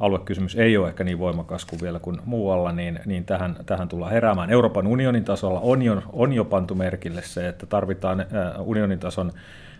aluekysymys 0.00 0.56
ei 0.56 0.76
ole 0.76 0.88
ehkä 0.88 1.04
niin 1.04 1.18
voimakas 1.18 1.64
kuin 1.64 1.82
vielä 1.82 1.98
kuin 1.98 2.18
muualla, 2.24 2.72
niin, 2.72 3.00
niin 3.06 3.24
tähän, 3.24 3.56
tähän 3.66 3.88
tullaan 3.88 4.12
heräämään. 4.12 4.50
Euroopan 4.50 4.86
unionin 4.86 5.24
tasolla 5.24 5.60
on 5.60 5.82
jo, 5.82 6.02
on 6.12 6.32
jo 6.32 6.44
pantu 6.44 6.74
merkille 6.74 7.22
se, 7.22 7.48
että 7.48 7.66
tarvitaan 7.66 8.26
unionin 8.58 8.98
tason 8.98 9.32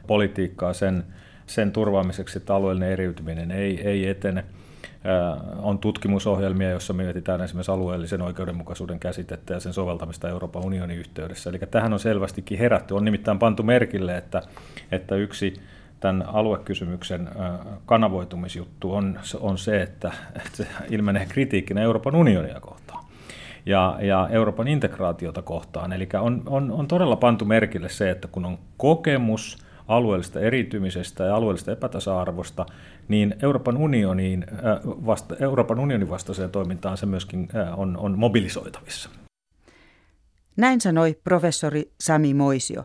politiikkaa 0.07 0.73
sen 0.73 1.05
sen 1.47 1.73
turvaamiseksi, 1.73 2.39
että 2.39 2.55
alueellinen 2.55 2.93
eriytyminen 2.93 3.51
ei, 3.51 3.81
ei 3.89 4.09
etene. 4.09 4.45
On 5.63 5.79
tutkimusohjelmia, 5.79 6.71
joissa 6.71 6.93
mietitään 6.93 7.41
esimerkiksi 7.41 7.73
alueellisen 7.73 8.23
oikeudenmukaisuuden 8.23 9.01
käsitettä 9.01 9.55
ja 9.55 9.61
sen 9.61 9.73
soveltamista 9.73 10.29
Euroopan 10.29 10.65
unionin 10.65 10.99
yhteydessä. 10.99 11.51
Eli 11.51 11.59
tähän 11.59 11.93
on 11.93 11.99
selvästikin 11.99 12.59
herätty. 12.59 12.95
On 12.95 13.05
nimittäin 13.05 13.39
pantu 13.39 13.63
merkille, 13.63 14.17
että, 14.17 14.43
että 14.93 15.15
yksi 15.15 15.61
tämän 16.05 16.29
aluekysymyksen 16.29 17.29
kanavoitumisjuttu 17.87 18.95
on, 18.95 19.19
on 19.41 19.59
se, 19.59 19.83
että, 19.83 20.13
että 20.37 20.57
se 20.57 20.67
ilmenee 20.91 21.27
kritiikkinä 21.27 21.83
Euroopan 21.83 22.15
unionia 22.15 22.61
kohtaan 22.61 23.05
ja, 23.67 23.99
ja 24.01 24.29
Euroopan 24.31 24.69
integraatiota 24.69 25.43
kohtaan. 25.43 25.93
Eli 25.93 26.09
on, 26.21 26.43
on, 26.47 26.71
on 26.71 26.89
todella 26.89 27.17
pantu 27.17 27.45
merkille 27.45 27.89
se, 27.89 28.11
että 28.11 28.29
kun 28.29 28.45
on 28.45 28.59
kokemus 28.77 29.59
alueellisesta 29.89 30.41
eritymisestä 30.41 31.25
ja 31.25 31.37
alueellisesta 31.37 31.73
epätasa-arvosta, 31.73 32.67
niin 33.09 33.35
Euroopan, 33.43 33.77
unioniin, 33.77 34.47
vasta, 34.85 35.37
Euroopan 35.41 35.79
unionin 35.79 36.11
vastaiseen 36.11 36.51
toimintaan 36.51 36.97
se 36.97 37.07
myöskin 37.07 37.49
on, 37.77 37.97
on 37.97 38.19
mobilisoitavissa. 38.19 39.11
Näin 40.57 40.81
sanoi 40.81 41.17
professori 41.25 41.93
Sami 42.01 42.35
Moisio. 42.35 42.85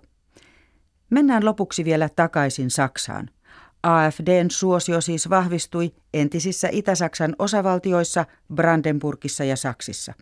Mennään 1.10 1.46
lopuksi 1.46 1.86
vielä 1.86 2.10
takaisin 2.16 2.72
Saksaan. 2.72 3.30
AFDn 3.84 4.52
suosio 4.52 5.02
siis 5.02 5.30
vahvistui 5.30 5.92
entisissä 6.14 6.70
Itä-Saksan 6.72 7.36
osavaltioissa, 7.40 8.26
Brandenburgissa 8.56 9.44
ja 9.44 9.56
Saksissa. 9.56 10.14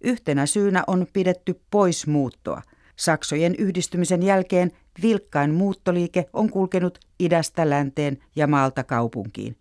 Yhtenä 0.00 0.46
syynä 0.46 0.84
on 0.86 1.06
pidetty 1.12 1.60
poismuuttoa. 1.70 2.62
Saksojen 2.96 3.54
yhdistymisen 3.58 4.22
jälkeen 4.22 4.70
vilkkain 5.02 5.54
muuttoliike 5.54 6.26
on 6.32 6.50
kulkenut 6.50 6.98
idästä 7.20 7.70
länteen 7.70 8.18
ja 8.36 8.46
maalta 8.46 8.84
kaupunkiin. 8.84 9.56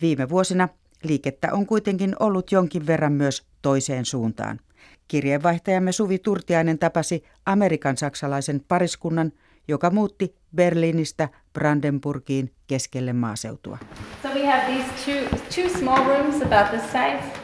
Viime 0.00 0.28
vuosina 0.28 0.68
liikettä 1.02 1.48
on 1.52 1.66
kuitenkin 1.66 2.16
ollut 2.20 2.52
jonkin 2.52 2.86
verran 2.86 3.12
myös 3.12 3.46
toiseen 3.62 4.04
suuntaan. 4.04 4.60
Kirjeenvaihtajamme 5.08 5.92
Suvi 5.92 6.18
Turtiainen 6.18 6.78
tapasi 6.78 7.24
Amerikan 7.46 7.96
saksalaisen 7.96 8.60
pariskunnan, 8.68 9.32
joka 9.68 9.90
muutti 9.90 10.34
Berliinistä 10.56 11.28
Brandenburgiin 11.52 12.50
keskelle 12.66 13.12
maaseutua. 13.12 13.78
So 14.22 14.28
we 14.28 14.46
have 14.46 14.62
these 14.66 14.88
two, 15.04 15.38
two 15.54 15.78
small 15.78 16.04
rooms 16.04 16.42
about 16.42 16.70
this 16.70 16.92
size. 16.92 17.42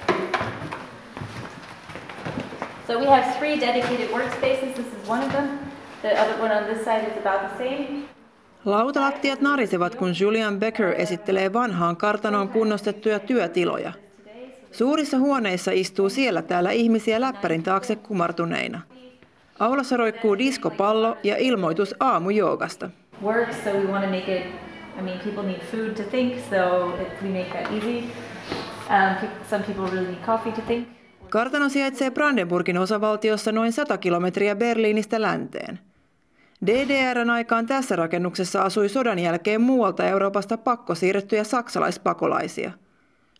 So 2.86 2.98
we 2.98 3.06
have 3.06 3.36
three 3.38 3.60
dedicated 3.60 4.08
workspaces. 4.12 4.74
This 4.74 4.86
is 4.86 5.08
one 5.08 5.24
of 5.24 5.32
them. 5.32 5.48
The 6.02 6.20
other 6.20 6.40
one 6.40 6.58
on 6.58 6.64
this 6.64 6.84
side 6.84 7.06
is 7.06 7.26
about 7.26 7.50
the 7.50 7.58
same. 7.58 8.08
Lautalattiat 8.64 9.40
narisevat, 9.40 9.94
kun 9.94 10.14
Julian 10.20 10.58
Becker 10.58 10.94
esittelee 11.00 11.52
vanhaan 11.52 11.96
kartanoon 11.96 12.48
kunnostettuja 12.48 13.18
työtiloja. 13.18 13.92
Suurissa 14.72 15.18
huoneissa 15.18 15.70
istuu 15.74 16.08
siellä 16.08 16.42
täällä 16.42 16.70
ihmisiä 16.70 17.20
läppärin 17.20 17.62
taakse 17.62 17.96
kumartuneina. 17.96 18.80
Aulassa 19.58 19.96
roikkuu 19.96 20.38
diskopallo 20.38 21.16
ja 21.22 21.36
ilmoitus 21.36 21.94
aamujoogasta. 22.00 22.90
Work, 23.22 23.52
so 23.52 23.70
we 23.70 23.84
want 23.84 24.04
to 24.04 24.10
make 24.10 24.36
it, 24.36 24.46
I 24.98 25.02
mean, 25.02 25.18
people 25.18 25.42
need 25.42 25.60
food 25.70 25.90
to 25.96 26.02
think, 26.02 26.34
so 26.50 26.88
it, 27.02 27.08
we 27.22 27.28
make 27.28 27.50
that 27.50 27.72
easy. 27.72 28.04
Um, 28.90 29.28
some 29.50 29.64
people 29.64 29.90
really 29.90 30.06
need 30.06 30.24
coffee 30.26 30.52
to 30.52 30.60
think. 30.60 30.88
Kartano 31.30 31.68
sijaitsee 31.68 32.10
Brandenburgin 32.10 32.78
osavaltiossa 32.78 33.52
noin 33.52 33.72
100 33.72 33.98
kilometriä 33.98 34.56
Berliinistä 34.56 35.22
länteen. 35.22 35.78
DDRn 36.66 37.30
aikaan 37.30 37.66
tässä 37.66 37.96
rakennuksessa 37.96 38.62
asui 38.62 38.88
sodan 38.88 39.18
jälkeen 39.18 39.60
muualta 39.60 40.04
Euroopasta 40.04 40.58
pakkosiirrettyjä 40.58 41.44
saksalaispakolaisia– 41.44 42.70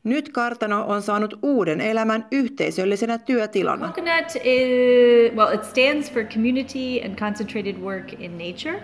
nyt 0.05 0.29
kartano 0.29 0.85
on 0.89 1.03
saanut 1.03 1.39
uuden 1.43 1.81
elämän 1.81 2.27
yhteisöllisenä 2.33 3.19
työtilana. 3.19 3.87
Coconut 3.87 4.37
is, 4.45 5.37
well, 5.37 5.55
it 5.55 5.65
stands 5.65 6.13
for 6.13 6.25
community 6.25 7.05
and 7.05 7.19
concentrated 7.19 7.77
work 7.77 8.13
in 8.13 8.39
nature. 8.39 8.83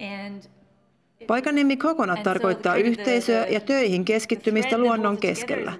And 0.00 0.42
Paikan 1.26 1.54
nimi 1.54 1.76
Coconut 1.76 2.22
tarkoittaa 2.22 2.76
yhteisöä 2.76 3.46
ja 3.46 3.60
töihin 3.60 4.04
keskittymistä 4.04 4.78
luonnon 4.78 5.18
keskellä. 5.18 5.72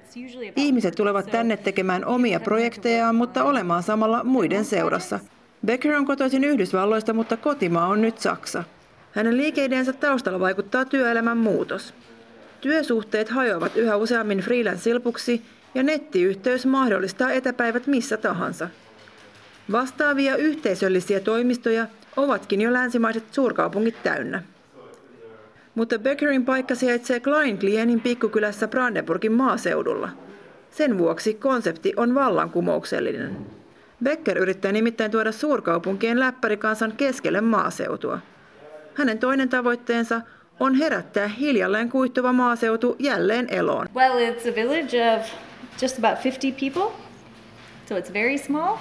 Ihmiset 0.56 0.94
tulevat 0.94 1.30
tänne 1.30 1.56
tekemään 1.56 2.04
omia 2.04 2.40
projektejaan, 2.40 3.14
mutta 3.14 3.44
olemaan 3.44 3.82
samalla 3.82 4.24
muiden 4.24 4.64
seurassa. 4.64 5.20
Becker 5.66 5.94
on 5.94 6.04
kotoisin 6.04 6.44
Yhdysvalloista, 6.44 7.12
mutta 7.12 7.36
kotimaa 7.36 7.86
on 7.86 8.02
nyt 8.02 8.18
Saksa. 8.18 8.64
Hänen 9.12 9.36
liikeideensä 9.36 9.92
taustalla 9.92 10.40
vaikuttaa 10.40 10.84
työelämän 10.84 11.38
muutos. 11.38 11.94
Työsuhteet 12.66 13.28
hajoavat 13.28 13.76
yhä 13.76 13.96
useammin 13.96 14.38
freelance-silpuksi 14.38 15.42
ja 15.74 15.82
nettiyhteys 15.82 16.66
mahdollistaa 16.66 17.30
etäpäivät 17.30 17.86
missä 17.86 18.16
tahansa. 18.16 18.68
Vastaavia 19.72 20.36
yhteisöllisiä 20.36 21.20
toimistoja 21.20 21.86
ovatkin 22.16 22.60
jo 22.60 22.72
länsimaiset 22.72 23.24
suurkaupungit 23.32 24.02
täynnä. 24.02 24.42
Mutta 25.74 25.98
Beckerin 25.98 26.44
paikka 26.44 26.74
sijaitsee 26.74 27.20
Kleinklienin 27.20 28.00
pikkukylässä 28.00 28.68
Brandenburgin 28.68 29.32
maaseudulla. 29.32 30.08
Sen 30.70 30.98
vuoksi 30.98 31.34
konsepti 31.34 31.92
on 31.96 32.14
vallankumouksellinen. 32.14 33.36
Becker 34.04 34.38
yrittää 34.38 34.72
nimittäin 34.72 35.10
tuoda 35.10 35.32
suurkaupunkien 35.32 36.20
läppärikansan 36.20 36.92
keskelle 36.96 37.40
maaseutua. 37.40 38.18
Hänen 38.94 39.18
toinen 39.18 39.48
tavoitteensa 39.48 40.20
on 40.60 40.74
herättää 40.74 41.28
hiljalleen 41.28 41.88
kuihtuva 41.88 42.32
maaseutu 42.32 42.96
jälleen 42.98 43.46
eloon. 43.50 43.88
Well, 43.94 44.32
it's 44.32 44.48
a 44.50 44.54
village 44.54 45.16
of 45.16 45.26
just 45.82 45.98
about 45.98 46.18
50 46.22 46.52
people, 46.52 46.92
so 47.88 47.98
it's 47.98 48.12
very 48.12 48.38
small. 48.38 48.76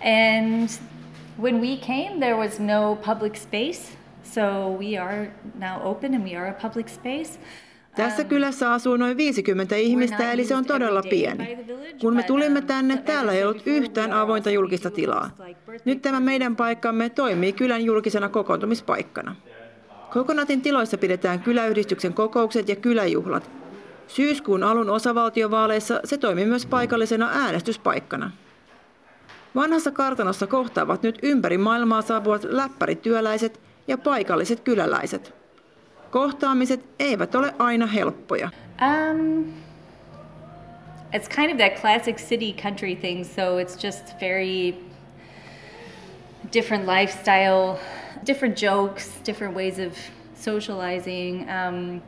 And 0.00 0.68
when 1.40 1.60
we 1.60 1.76
came, 1.76 2.20
there 2.20 2.36
was 2.36 2.60
no 2.60 2.96
public 2.96 3.36
space, 3.36 3.98
so 4.24 4.42
we 4.78 4.98
are 4.98 5.30
now 5.58 5.82
open 5.82 6.14
and 6.14 6.24
we 6.24 6.36
are 6.36 6.50
a 6.50 6.68
public 6.68 6.88
space. 6.88 7.38
Tässä 7.96 8.22
um, 8.22 8.28
kylässä 8.28 8.72
asuu 8.72 8.96
noin 8.96 9.16
50 9.16 9.76
ihmistä, 9.76 10.32
eli 10.32 10.44
se 10.44 10.54
on 10.54 10.64
todella 10.64 11.02
pieni. 11.02 11.58
Kun 12.00 12.16
me 12.16 12.22
tulimme 12.22 12.60
tänne, 12.60 12.96
täällä 12.96 13.32
ei 13.32 13.44
ollut 13.44 13.62
yhtään 13.66 14.12
avointa 14.12 14.50
julkista 14.50 14.90
tilaa. 14.90 15.30
Nyt 15.84 16.02
tämä 16.02 16.20
meidän 16.20 16.56
paikkamme 16.56 17.10
toimii 17.10 17.52
kylän 17.52 17.84
julkisena 17.84 18.28
kokoontumispaikkana. 18.28 19.36
Kokonatin 20.14 20.62
tiloissa 20.62 20.98
pidetään 20.98 21.40
kyläyhdistyksen 21.40 22.14
kokoukset 22.14 22.68
ja 22.68 22.76
kyläjuhlat. 22.76 23.50
Syyskuun 24.08 24.62
alun 24.62 24.90
osavaltiovaaleissa 24.90 26.00
se 26.04 26.18
toimi 26.18 26.44
myös 26.44 26.66
paikallisena 26.66 27.30
äänestyspaikkana. 27.32 28.30
Vanhassa 29.54 29.90
kartanossa 29.90 30.46
kohtaavat 30.46 31.02
nyt 31.02 31.18
ympäri 31.22 31.58
maailmaa 31.58 32.02
saapuvat 32.02 32.44
läppärityöläiset 32.44 33.60
ja 33.88 33.98
paikalliset 33.98 34.60
kyläläiset. 34.60 35.34
Kohtaamiset 36.10 36.84
eivät 36.98 37.34
ole 37.34 37.54
aina 37.58 37.86
helppoja. 37.86 38.50
Um, 38.82 39.44
it's 41.12 41.28
kind 41.36 41.50
of 41.50 41.56
that 41.56 41.80
classic 41.80 42.16
city 42.28 42.62
country 42.62 42.96
thing, 42.96 43.24
so 43.24 43.42
it's 43.58 43.86
just 43.86 44.20
very 44.20 44.74
different 46.52 46.86
lifestyle 46.86 47.78
different 48.26 48.62
jokes, 48.62 49.20
different 49.26 49.56
ways 49.56 49.78
of 49.78 49.98
socializing. 50.34 51.46
Um, 51.68 52.02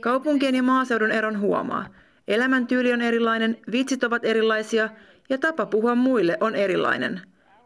Kaupunkien 0.00 0.54
ja 0.54 0.62
maaseudun 0.62 1.12
eron 1.12 1.40
huomaa. 1.40 1.86
Elämäntyyli 2.28 2.92
on 2.92 3.02
erilainen, 3.02 3.56
vitsit 3.72 4.04
ovat 4.04 4.24
erilaisia 4.24 4.88
ja 5.30 5.38
tapa 5.38 5.66
puhua 5.66 5.94
muille 5.94 6.36
on 6.40 6.54
erilainen. 6.54 7.20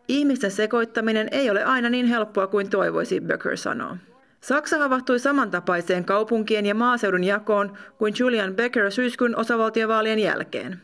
Ihmisten 0.09 0.50
sekoittaminen 0.50 1.29
ei 1.31 1.50
ole 1.50 1.64
aina 1.64 1.90
niin 1.90 2.07
helppoa 2.07 2.46
kuin 2.46 2.70
toivoisi, 2.70 3.20
Becker 3.20 3.57
sanoo. 3.57 3.96
Saksa 4.40 4.79
havahtui 4.79 5.18
samantapaiseen 5.18 6.05
kaupunkien 6.05 6.66
ja 6.66 6.74
maaseudun 6.74 7.24
jakoon 7.24 7.76
kuin 7.98 8.14
Julian 8.18 8.55
Becker 8.55 8.90
syyskuun 8.90 9.37
osavaltiovaalien 9.37 10.18
jälkeen. 10.18 10.83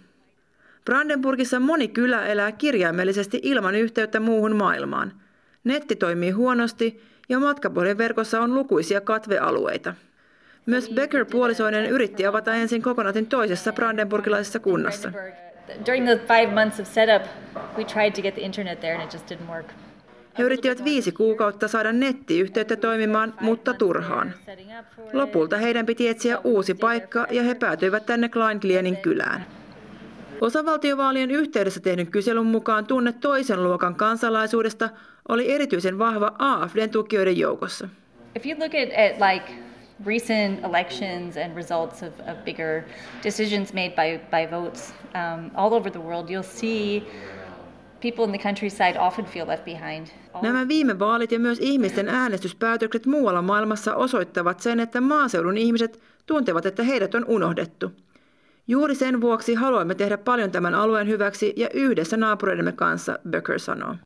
Brandenburgissa 0.85 1.61
moni 1.61 1.89
kylä 1.89 2.27
elää 2.27 2.53
kirjaimellisesti 2.53 3.41
ilman 3.43 3.75
yhteyttä 3.75 4.21
muuhun 4.21 4.57
maailmaan– 4.57 5.13
Netti 5.67 5.97
toimii 5.97 6.31
huonosti 6.31 7.01
ja 7.29 7.39
matkapuhelinverkossa 7.41 8.41
on 8.41 8.55
lukuisia 8.55 9.01
katvealueita. 9.01 9.95
Myös 10.67 10.91
Becker 10.95 11.25
puolisoinen 11.25 11.91
yritti 11.91 12.27
avata 12.27 12.55
ensin 12.55 12.83
kokonatin 12.83 13.27
toisessa 13.27 13.73
brandenburgilaisessa 13.73 14.59
kunnassa. 14.59 15.13
During 15.87 16.07
the 16.07 16.17
five 16.17 16.55
months 16.55 16.81
of 16.81 16.87
setup, 16.87 17.23
we 17.79 17.85
tried 17.85 18.13
to 18.13 18.23
get 18.23 18.35
the 18.35 18.43
internet 18.43 18.81
there 18.81 18.95
and 18.95 19.05
it 19.05 19.13
just 19.13 19.31
didn't 19.31 19.49
work. 19.51 19.67
He 20.39 20.43
yrittivät 20.43 20.85
viisi 20.85 21.13
kuukautta 21.13 21.69
saada 21.69 21.93
nettiyhteyttä 21.93 22.77
toimimaan, 22.77 23.35
mutta 23.41 23.75
turhaan. 23.75 24.33
Lopulta 25.13 25.57
heidän 25.57 25.87
piti 25.87 26.09
etsiä 26.09 26.39
uusi 26.45 26.75
paikka 26.75 27.27
ja 27.31 27.43
he 27.43 27.55
päätyivät 27.55 28.07
tänne 28.07 28.29
Kleinklienin 28.29 28.97
kylään. 28.97 29.47
Osavaltiovaalien 30.41 31.31
yhteydessä 31.31 31.81
tehdyn 31.81 32.07
kyselyn 32.07 32.47
mukaan 32.47 32.87
tunne 32.87 33.13
toisen 33.13 33.65
luokan 33.65 33.95
kansalaisuudesta 33.95 34.91
oli 35.29 35.53
erityisen 35.53 35.99
vahva 35.99 36.33
AFDn 36.39 36.91
tukijoiden 36.91 37.39
joukossa. 37.39 37.89
If 38.37 38.47
you 38.47 38.59
look 38.59 38.75
at, 38.75 38.89
at 38.89 39.31
like 39.33 39.67
recent 40.07 40.65
elections 40.65 41.37
and 41.37 41.57
results 41.57 42.03
of, 42.03 42.13
of 42.29 42.45
bigger 42.45 42.83
decisions 43.25 43.73
made 43.73 43.91
by, 43.91 44.21
by 44.31 44.51
votes 44.51 44.95
um, 45.15 45.51
all 45.55 45.73
over 45.73 45.91
the 45.91 46.01
world, 46.01 46.29
you'll 46.29 46.43
see 46.43 47.03
people 48.01 48.25
in 48.25 48.31
the 48.31 48.39
countryside 48.39 48.99
often 48.99 49.25
feel 49.25 49.47
left 49.47 49.65
behind. 49.65 50.07
Nämä 50.43 50.69
viime 50.69 50.99
vaalit 50.99 51.33
ja 51.33 51.39
myös 51.39 51.59
ihmisten 51.61 52.09
äänestyspäätökset 52.09 53.07
muualla 53.07 53.43
maailmassa 53.43 53.95
osoittavat 53.95 54.61
sen, 54.61 54.81
että 54.81 55.01
maaseudun 55.01 55.57
ihmiset 55.57 56.01
tuntevat, 56.27 56.67
että 56.67 56.83
heidät 56.83 57.15
on 57.15 57.25
unohdettu. 57.25 57.93
Juuri 58.69 58.95
sen 58.95 59.21
vuoksi 59.21 59.55
haluamme 59.55 59.95
tehdä 59.95 60.19
paljon 60.19 60.51
tämän 60.51 60.75
alueen 60.75 61.09
hyväksi 61.09 61.53
ja 61.57 61.69
yhdessä 61.75 62.17
naapureidemme 62.17 62.73
kanssa, 62.73 63.19
Böcker 63.31 63.59
sanoo. 63.59 63.97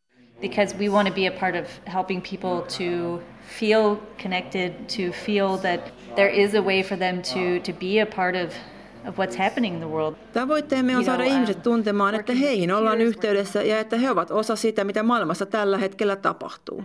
Because 0.41 0.75
we 0.79 0.89
want 0.89 1.09
to 1.09 1.15
be 1.15 1.27
a 1.27 1.41
part 1.41 1.57
of 1.57 1.67
helping 1.85 2.23
people 2.23 2.63
to 2.79 3.21
feel 3.59 3.97
connected, 4.23 4.73
to 4.97 5.13
feel 5.13 5.59
that 5.59 5.93
there 6.15 6.31
is 6.31 6.55
a 6.55 6.63
way 6.63 6.83
for 6.83 6.99
them 6.99 7.23
to, 7.23 7.61
to 7.61 7.73
be 7.73 8.01
a 8.01 8.07
part 8.07 8.37
of 8.37 8.55
of 9.09 9.19
what's 9.19 9.37
happening 9.37 9.75
in 9.75 9.81
the 9.81 9.89
world. 9.89 10.15
Tavoitteemme 10.33 10.97
on 10.97 11.05
saada 11.05 11.25
ihmiset 11.25 11.63
tuntemaan, 11.63 12.15
että 12.15 12.33
heihin 12.33 12.73
ollaan 12.73 13.01
yhteydessä 13.01 13.63
ja 13.63 13.79
että 13.79 13.97
he 13.97 14.11
ovat 14.11 14.31
osa 14.31 14.57
sitä, 14.57 14.85
mitä 14.85 15.03
maailmassa 15.03 15.47
tällä 15.47 15.79
hetkellä 15.79 16.17
tapahtuu. 16.17 16.85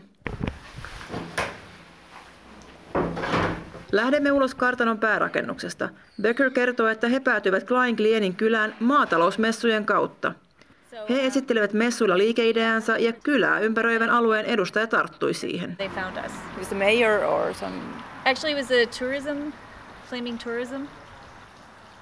Lähdemme 3.92 4.32
ulos 4.32 4.56
kartanon 4.56 5.00
päärakennuksesta. 5.00 5.90
Becker 6.22 6.52
kertoo, 6.52 6.88
että 6.88 7.08
he 7.08 7.20
päätyivät 7.20 7.64
Klein 7.64 7.96
Glienin 7.96 8.36
kylään 8.36 8.76
maatalousmessujen 8.80 9.86
kautta. 9.86 10.34
He 11.10 11.26
esittelevät 11.26 11.74
messuilla 11.74 12.18
liikeideansa 12.18 12.98
ja 12.98 13.14
kylää 13.14 13.60
ympäröivän 13.60 14.10
alueen 14.10 14.46
edustaja 14.46 14.88
tarttui 14.88 15.34
siihen. 15.34 15.76
They 15.76 15.90
found 15.90 16.18
us. 16.26 16.32
It 16.32 16.60
was 16.60 16.68
the 16.68 16.76
mayor 16.76 17.24
or 17.24 17.54
some... 17.54 17.76
Actually 18.26 18.60
it 18.60 18.70
was 18.70 18.72
a 18.72 19.00
tourism, 19.00 19.52
flaming 20.10 20.40
tourism. 20.44 20.82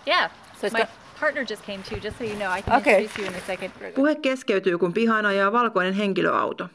Yeah, 0.08 0.32
so 0.62 0.68
my 0.72 0.86
partner 1.20 1.46
just 1.50 1.66
came 1.66 1.80
too, 1.90 1.98
just 2.04 2.18
so 2.18 2.24
you 2.24 2.36
know. 2.36 2.58
I 2.58 2.62
can 2.62 2.82
okay. 2.82 3.04
introduce 3.04 3.22
you 3.22 3.28
in 3.28 3.36
a 3.36 3.46
second. 3.48 3.72
Puhe 3.96 4.16
keskeytyy, 4.16 4.78
kun 4.78 4.94
pihaan 4.94 5.26
ajaa 5.26 5.52
valkoinen 5.52 5.94
henkilöauto. 5.94 6.70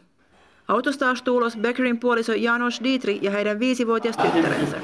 Autosta 0.69 1.11
astuu 1.11 1.37
ulos 1.37 1.57
Beckerin 1.57 2.01
puoliso 2.01 2.33
Janos 2.33 2.81
Dietri 2.85 3.19
ja 3.23 3.31
heidän 3.31 3.59
viisivuotias 3.59 4.17
tyttärensä. 4.17 4.77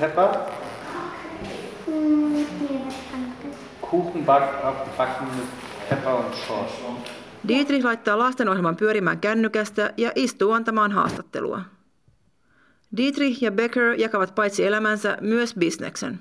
Kuchen 3.80 4.24
backen 4.24 5.26
mit 5.36 5.46
Pepper 5.88 6.14
und 6.14 6.34
Schorsch. 6.34 7.23
Dietrich 7.48 7.84
laittaa 7.84 8.18
lastenohjelman 8.18 8.76
pyörimään 8.76 9.18
kännykästä 9.18 9.92
ja 9.96 10.12
istuu 10.14 10.52
antamaan 10.52 10.92
haastattelua. 10.92 11.60
Dietrich 12.96 13.42
ja 13.42 13.50
Becker 13.50 13.94
jakavat 13.98 14.34
paitsi 14.34 14.66
elämänsä 14.66 15.18
myös 15.20 15.54
bisneksen. 15.54 16.20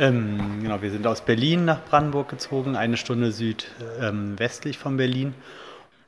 Ähm, 0.00 0.62
genau, 0.62 0.80
wir 0.80 0.90
sind 0.90 1.04
aus 1.06 1.22
Berlin 1.22 1.66
nach 1.66 1.78
Brandenburg 1.90 2.28
gezogen, 2.28 2.76
eine 2.76 2.96
Stunde 2.96 3.30
südwestlich 3.30 4.76
ähm, 4.76 4.84
von 4.84 4.96
Berlin. 4.96 5.34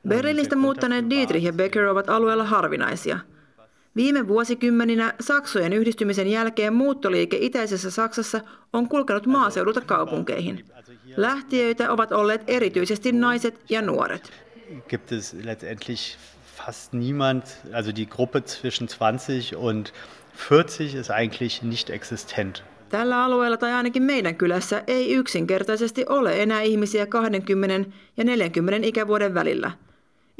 Berliinistä 0.07 0.55
muuttaneet 0.55 1.09
Dietrich 1.09 1.45
ja 1.45 1.53
Becker 1.53 1.85
ovat 1.85 2.09
alueella 2.09 2.43
harvinaisia. 2.43 3.19
Viime 3.95 4.27
vuosikymmeninä 4.27 5.13
Saksojen 5.19 5.73
yhdistymisen 5.73 6.27
jälkeen 6.27 6.73
muuttoliike 6.73 7.37
itäisessä 7.39 7.91
Saksassa 7.91 8.41
on 8.73 8.89
kulkenut 8.89 9.25
maaseudulta 9.25 9.81
kaupunkeihin. 9.81 10.65
Lähtiöitä 11.17 11.91
ovat 11.91 12.11
olleet 12.11 12.41
erityisesti 12.47 13.11
naiset 13.11 13.59
ja 13.69 13.81
nuoret. 13.81 14.44
Gibt 14.87 15.11
es 15.11 15.33
letztendlich 15.33 16.17
fast 16.55 16.93
niemand, 16.93 17.43
also 17.73 17.91
die 17.91 18.05
Gruppe 18.05 18.43
zwischen 18.43 18.87
20 18.87 19.55
und 19.55 19.93
40 20.35 20.95
ist 20.95 21.11
eigentlich 21.11 21.63
nicht 21.63 21.89
existent. 21.89 22.63
Tällä 22.89 23.23
alueella 23.23 23.57
tai 23.57 23.73
ainakin 23.73 24.03
meidän 24.03 24.35
kylässä 24.35 24.83
ei 24.87 25.15
yksinkertaisesti 25.15 26.05
ole 26.09 26.43
enää 26.43 26.61
ihmisiä 26.61 27.05
20 27.05 27.89
ja 28.17 28.23
40 28.23 28.87
ikävuoden 28.87 29.33
välillä. 29.33 29.71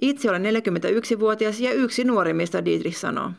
Itse 0.02 0.30
olen 0.30 0.44
41-vuotias 0.44 1.60
ja 1.60 1.74
yksi 1.74 2.04
nuorimmista, 2.04 2.66
Dietrich 2.66 2.98
sanoo. 2.98 3.32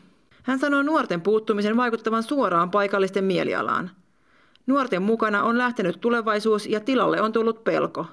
Hän 0.43 0.59
sanoo 0.59 0.81
nuorten 0.81 1.21
puuttumisen 1.21 1.77
vaikuttavan 1.77 2.23
suoraan 2.23 2.71
paikallisten 2.71 3.23
mielialaan. 3.23 3.91
Nuorten 4.67 5.01
mukana 5.01 5.43
on 5.43 5.57
lähtenyt 5.57 6.01
tulevaisuus 6.01 6.65
ja 6.65 6.79
tilalle 6.79 7.21
on 7.21 7.33
tullut 7.33 7.63
pelko. 7.63 8.05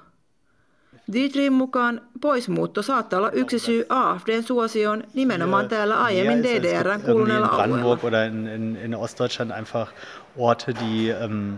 Dietrichin 1.13 1.53
mukaan 1.53 2.01
poismuutto 2.21 2.81
saattaa 2.81 3.17
olla 3.17 3.31
yksi 3.31 3.59
syy 3.59 3.85
AFDn 3.89 4.43
suosioon 4.43 5.03
nimenomaan 5.13 5.69
täällä 5.69 6.03
aiemmin 6.03 6.43
DDRn 6.43 7.01
kuuluneella 7.01 7.47
alueella. 7.47 8.23
in, 8.23 8.47
in, 8.47 8.77
in 8.85 8.95
Ostdeutschland 8.95 9.51
einfach 9.51 9.93
Orte, 10.37 10.73
die, 10.73 11.11
ähm, 11.11 11.53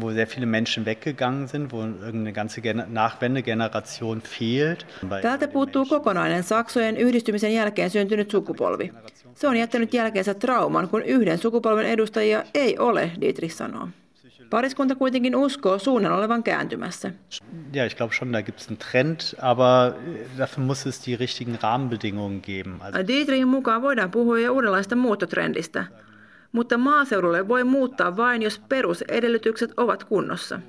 wo 0.00 0.12
sehr 0.12 0.26
viele 0.26 0.46
Menschen 0.46 0.84
weggegangen 0.84 1.48
sind, 1.48 1.72
wo 1.72 1.80
irgendeine 1.80 2.32
ganze 2.32 2.60
Nachwendegeneration 2.88 4.22
fehlt. 4.22 4.86
Täältä 5.22 5.48
puuttuu 5.48 5.86
kokonainen 5.86 6.42
Saksojen 6.42 6.96
yhdistymisen 6.96 7.54
jälkeen 7.54 7.90
syntynyt 7.90 8.30
sukupolvi. 8.30 8.92
Se 9.34 9.48
on 9.48 9.56
jättänyt 9.56 9.94
jälkeensä 9.94 10.34
trauman, 10.34 10.88
kun 10.88 11.02
yhden 11.02 11.38
sukupolven 11.38 11.86
edustajia 11.86 12.44
ei 12.54 12.78
ole, 12.78 13.10
Dietrich 13.20 13.54
sanoo. 13.54 13.88
Pariskunta 14.52 14.94
kuitenkin 14.94 15.36
uskoo 15.36 15.78
suunnan 15.78 16.12
olevan 16.12 16.42
kääntymässä. 16.42 17.10
Ja, 17.72 17.84
ich 17.84 17.96
glaube 17.96 18.14
schon, 18.14 18.32
da 18.32 18.42
gibt 18.42 18.60
es 18.60 18.68
einen 18.68 18.78
Trend, 18.78 19.20
aber 19.40 19.94
äh, 19.94 20.38
dafür 20.38 20.64
muss 20.64 20.86
es 20.86 21.06
die 21.06 21.16
richtigen 21.16 21.58
Rahmenbedingungen 21.62 22.42
geben. 22.42 22.82
Also 22.82 23.06
Dietrichin 23.06 23.48
mukaan 23.48 23.82
voidaan 23.82 24.10
puhua 24.10 24.38
jo 24.38 24.52
uudenlaista 24.52 24.96
muuttotrendistä, 24.96 25.84
mutta 26.52 26.78
maaseudulle 26.78 27.48
voi 27.48 27.64
muuttaa 27.64 28.16
vain, 28.16 28.42
jos 28.42 28.58
perusedellytykset 28.68 29.70
ovat 29.76 30.04
kunnossa. 30.04 30.60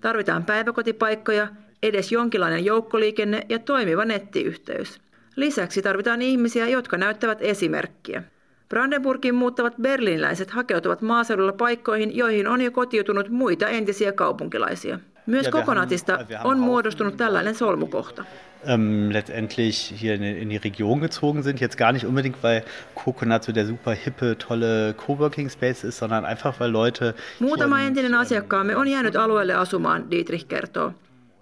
Tarvitaan 0.00 0.44
päiväkotipaikkoja, 0.44 1.48
edes 1.82 2.12
jonkinlainen 2.12 2.64
joukkoliikenne 2.64 3.46
ja 3.48 3.58
toimiva 3.58 4.04
nettiyhteys. 4.04 5.00
Lisäksi 5.36 5.82
tarvitaan 5.82 6.22
ihmisiä, 6.22 6.68
jotka 6.68 6.96
näyttävät 6.96 7.38
esimerkkiä. 7.40 8.22
Brandenburgin 8.68 9.34
muuttavat 9.34 9.74
berliiniläiset 9.82 10.50
hakeutuvat 10.50 11.02
maaseudulla 11.02 11.52
paikkoihin, 11.52 12.16
joihin 12.16 12.48
on 12.48 12.60
jo 12.60 12.70
kotiutunut 12.70 13.28
muita 13.28 13.68
entisiä 13.68 14.12
kaupunkilaisia. 14.12 14.98
Myös 15.26 15.48
kokonaatista 15.48 16.18
on 16.44 16.58
muodostunut 16.58 17.16
tällainen 17.16 17.54
solmukohta. 17.54 18.24
Ähm, 18.68 19.10
letztendlich 19.12 20.00
hier 20.02 20.14
in, 20.14 20.22
in 20.22 20.50
die 20.50 20.60
Region 20.64 21.00
gezogen 21.00 21.42
sind. 21.42 21.60
Jetzt 21.60 21.78
gar 21.78 21.92
nicht 21.92 22.06
unbedingt, 22.06 22.42
weil 22.42 22.62
Coconut 23.04 23.42
so 23.42 23.54
der 23.54 23.66
super 23.66 23.94
hippe, 23.94 24.34
tolle 24.48 24.94
Coworking 25.06 25.50
Space 25.50 25.84
ist, 25.84 25.98
sondern 25.98 26.24
einfach, 26.24 26.60
weil 26.60 26.72
Leute... 26.72 27.14
Muutama 27.40 27.80
entinen 27.80 28.14
asiakkaamme 28.14 28.76
on 28.76 28.88
jäänyt 28.88 29.16
alueelle 29.16 29.54
asumaan, 29.54 30.10
Dietrich 30.10 30.46
kertoo. 30.48 30.92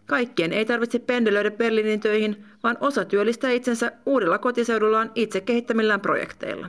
Kaikkien 0.06 0.52
ei 0.52 0.64
tarvitse 0.64 0.98
pendelöidä 0.98 1.50
Berliinin 1.50 2.00
töihin, 2.00 2.44
vaan 2.62 2.76
osa 2.80 3.04
työllistää 3.04 3.50
itsensä 3.50 3.92
uudella 4.06 4.38
kotiseudullaan 4.38 5.10
itse 5.14 5.40
kehittämillään 5.40 6.00
projekteilla. 6.00 6.66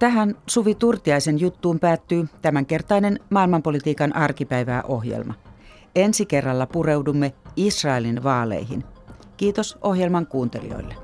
Tähän 0.00 0.34
Suvi 0.46 0.74
Turtiaisen 0.74 1.40
juttuun 1.40 1.80
päättyy 1.80 2.28
tämänkertainen 2.42 3.20
maailmanpolitiikan 3.30 4.16
arkipäivää 4.16 4.82
ohjelma. 4.82 5.34
Ensi 5.94 6.26
kerralla 6.26 6.66
pureudumme 6.66 7.32
Israelin 7.56 8.22
vaaleihin. 8.22 8.84
Kiitos 9.36 9.78
ohjelman 9.82 10.26
kuuntelijoille. 10.26 10.94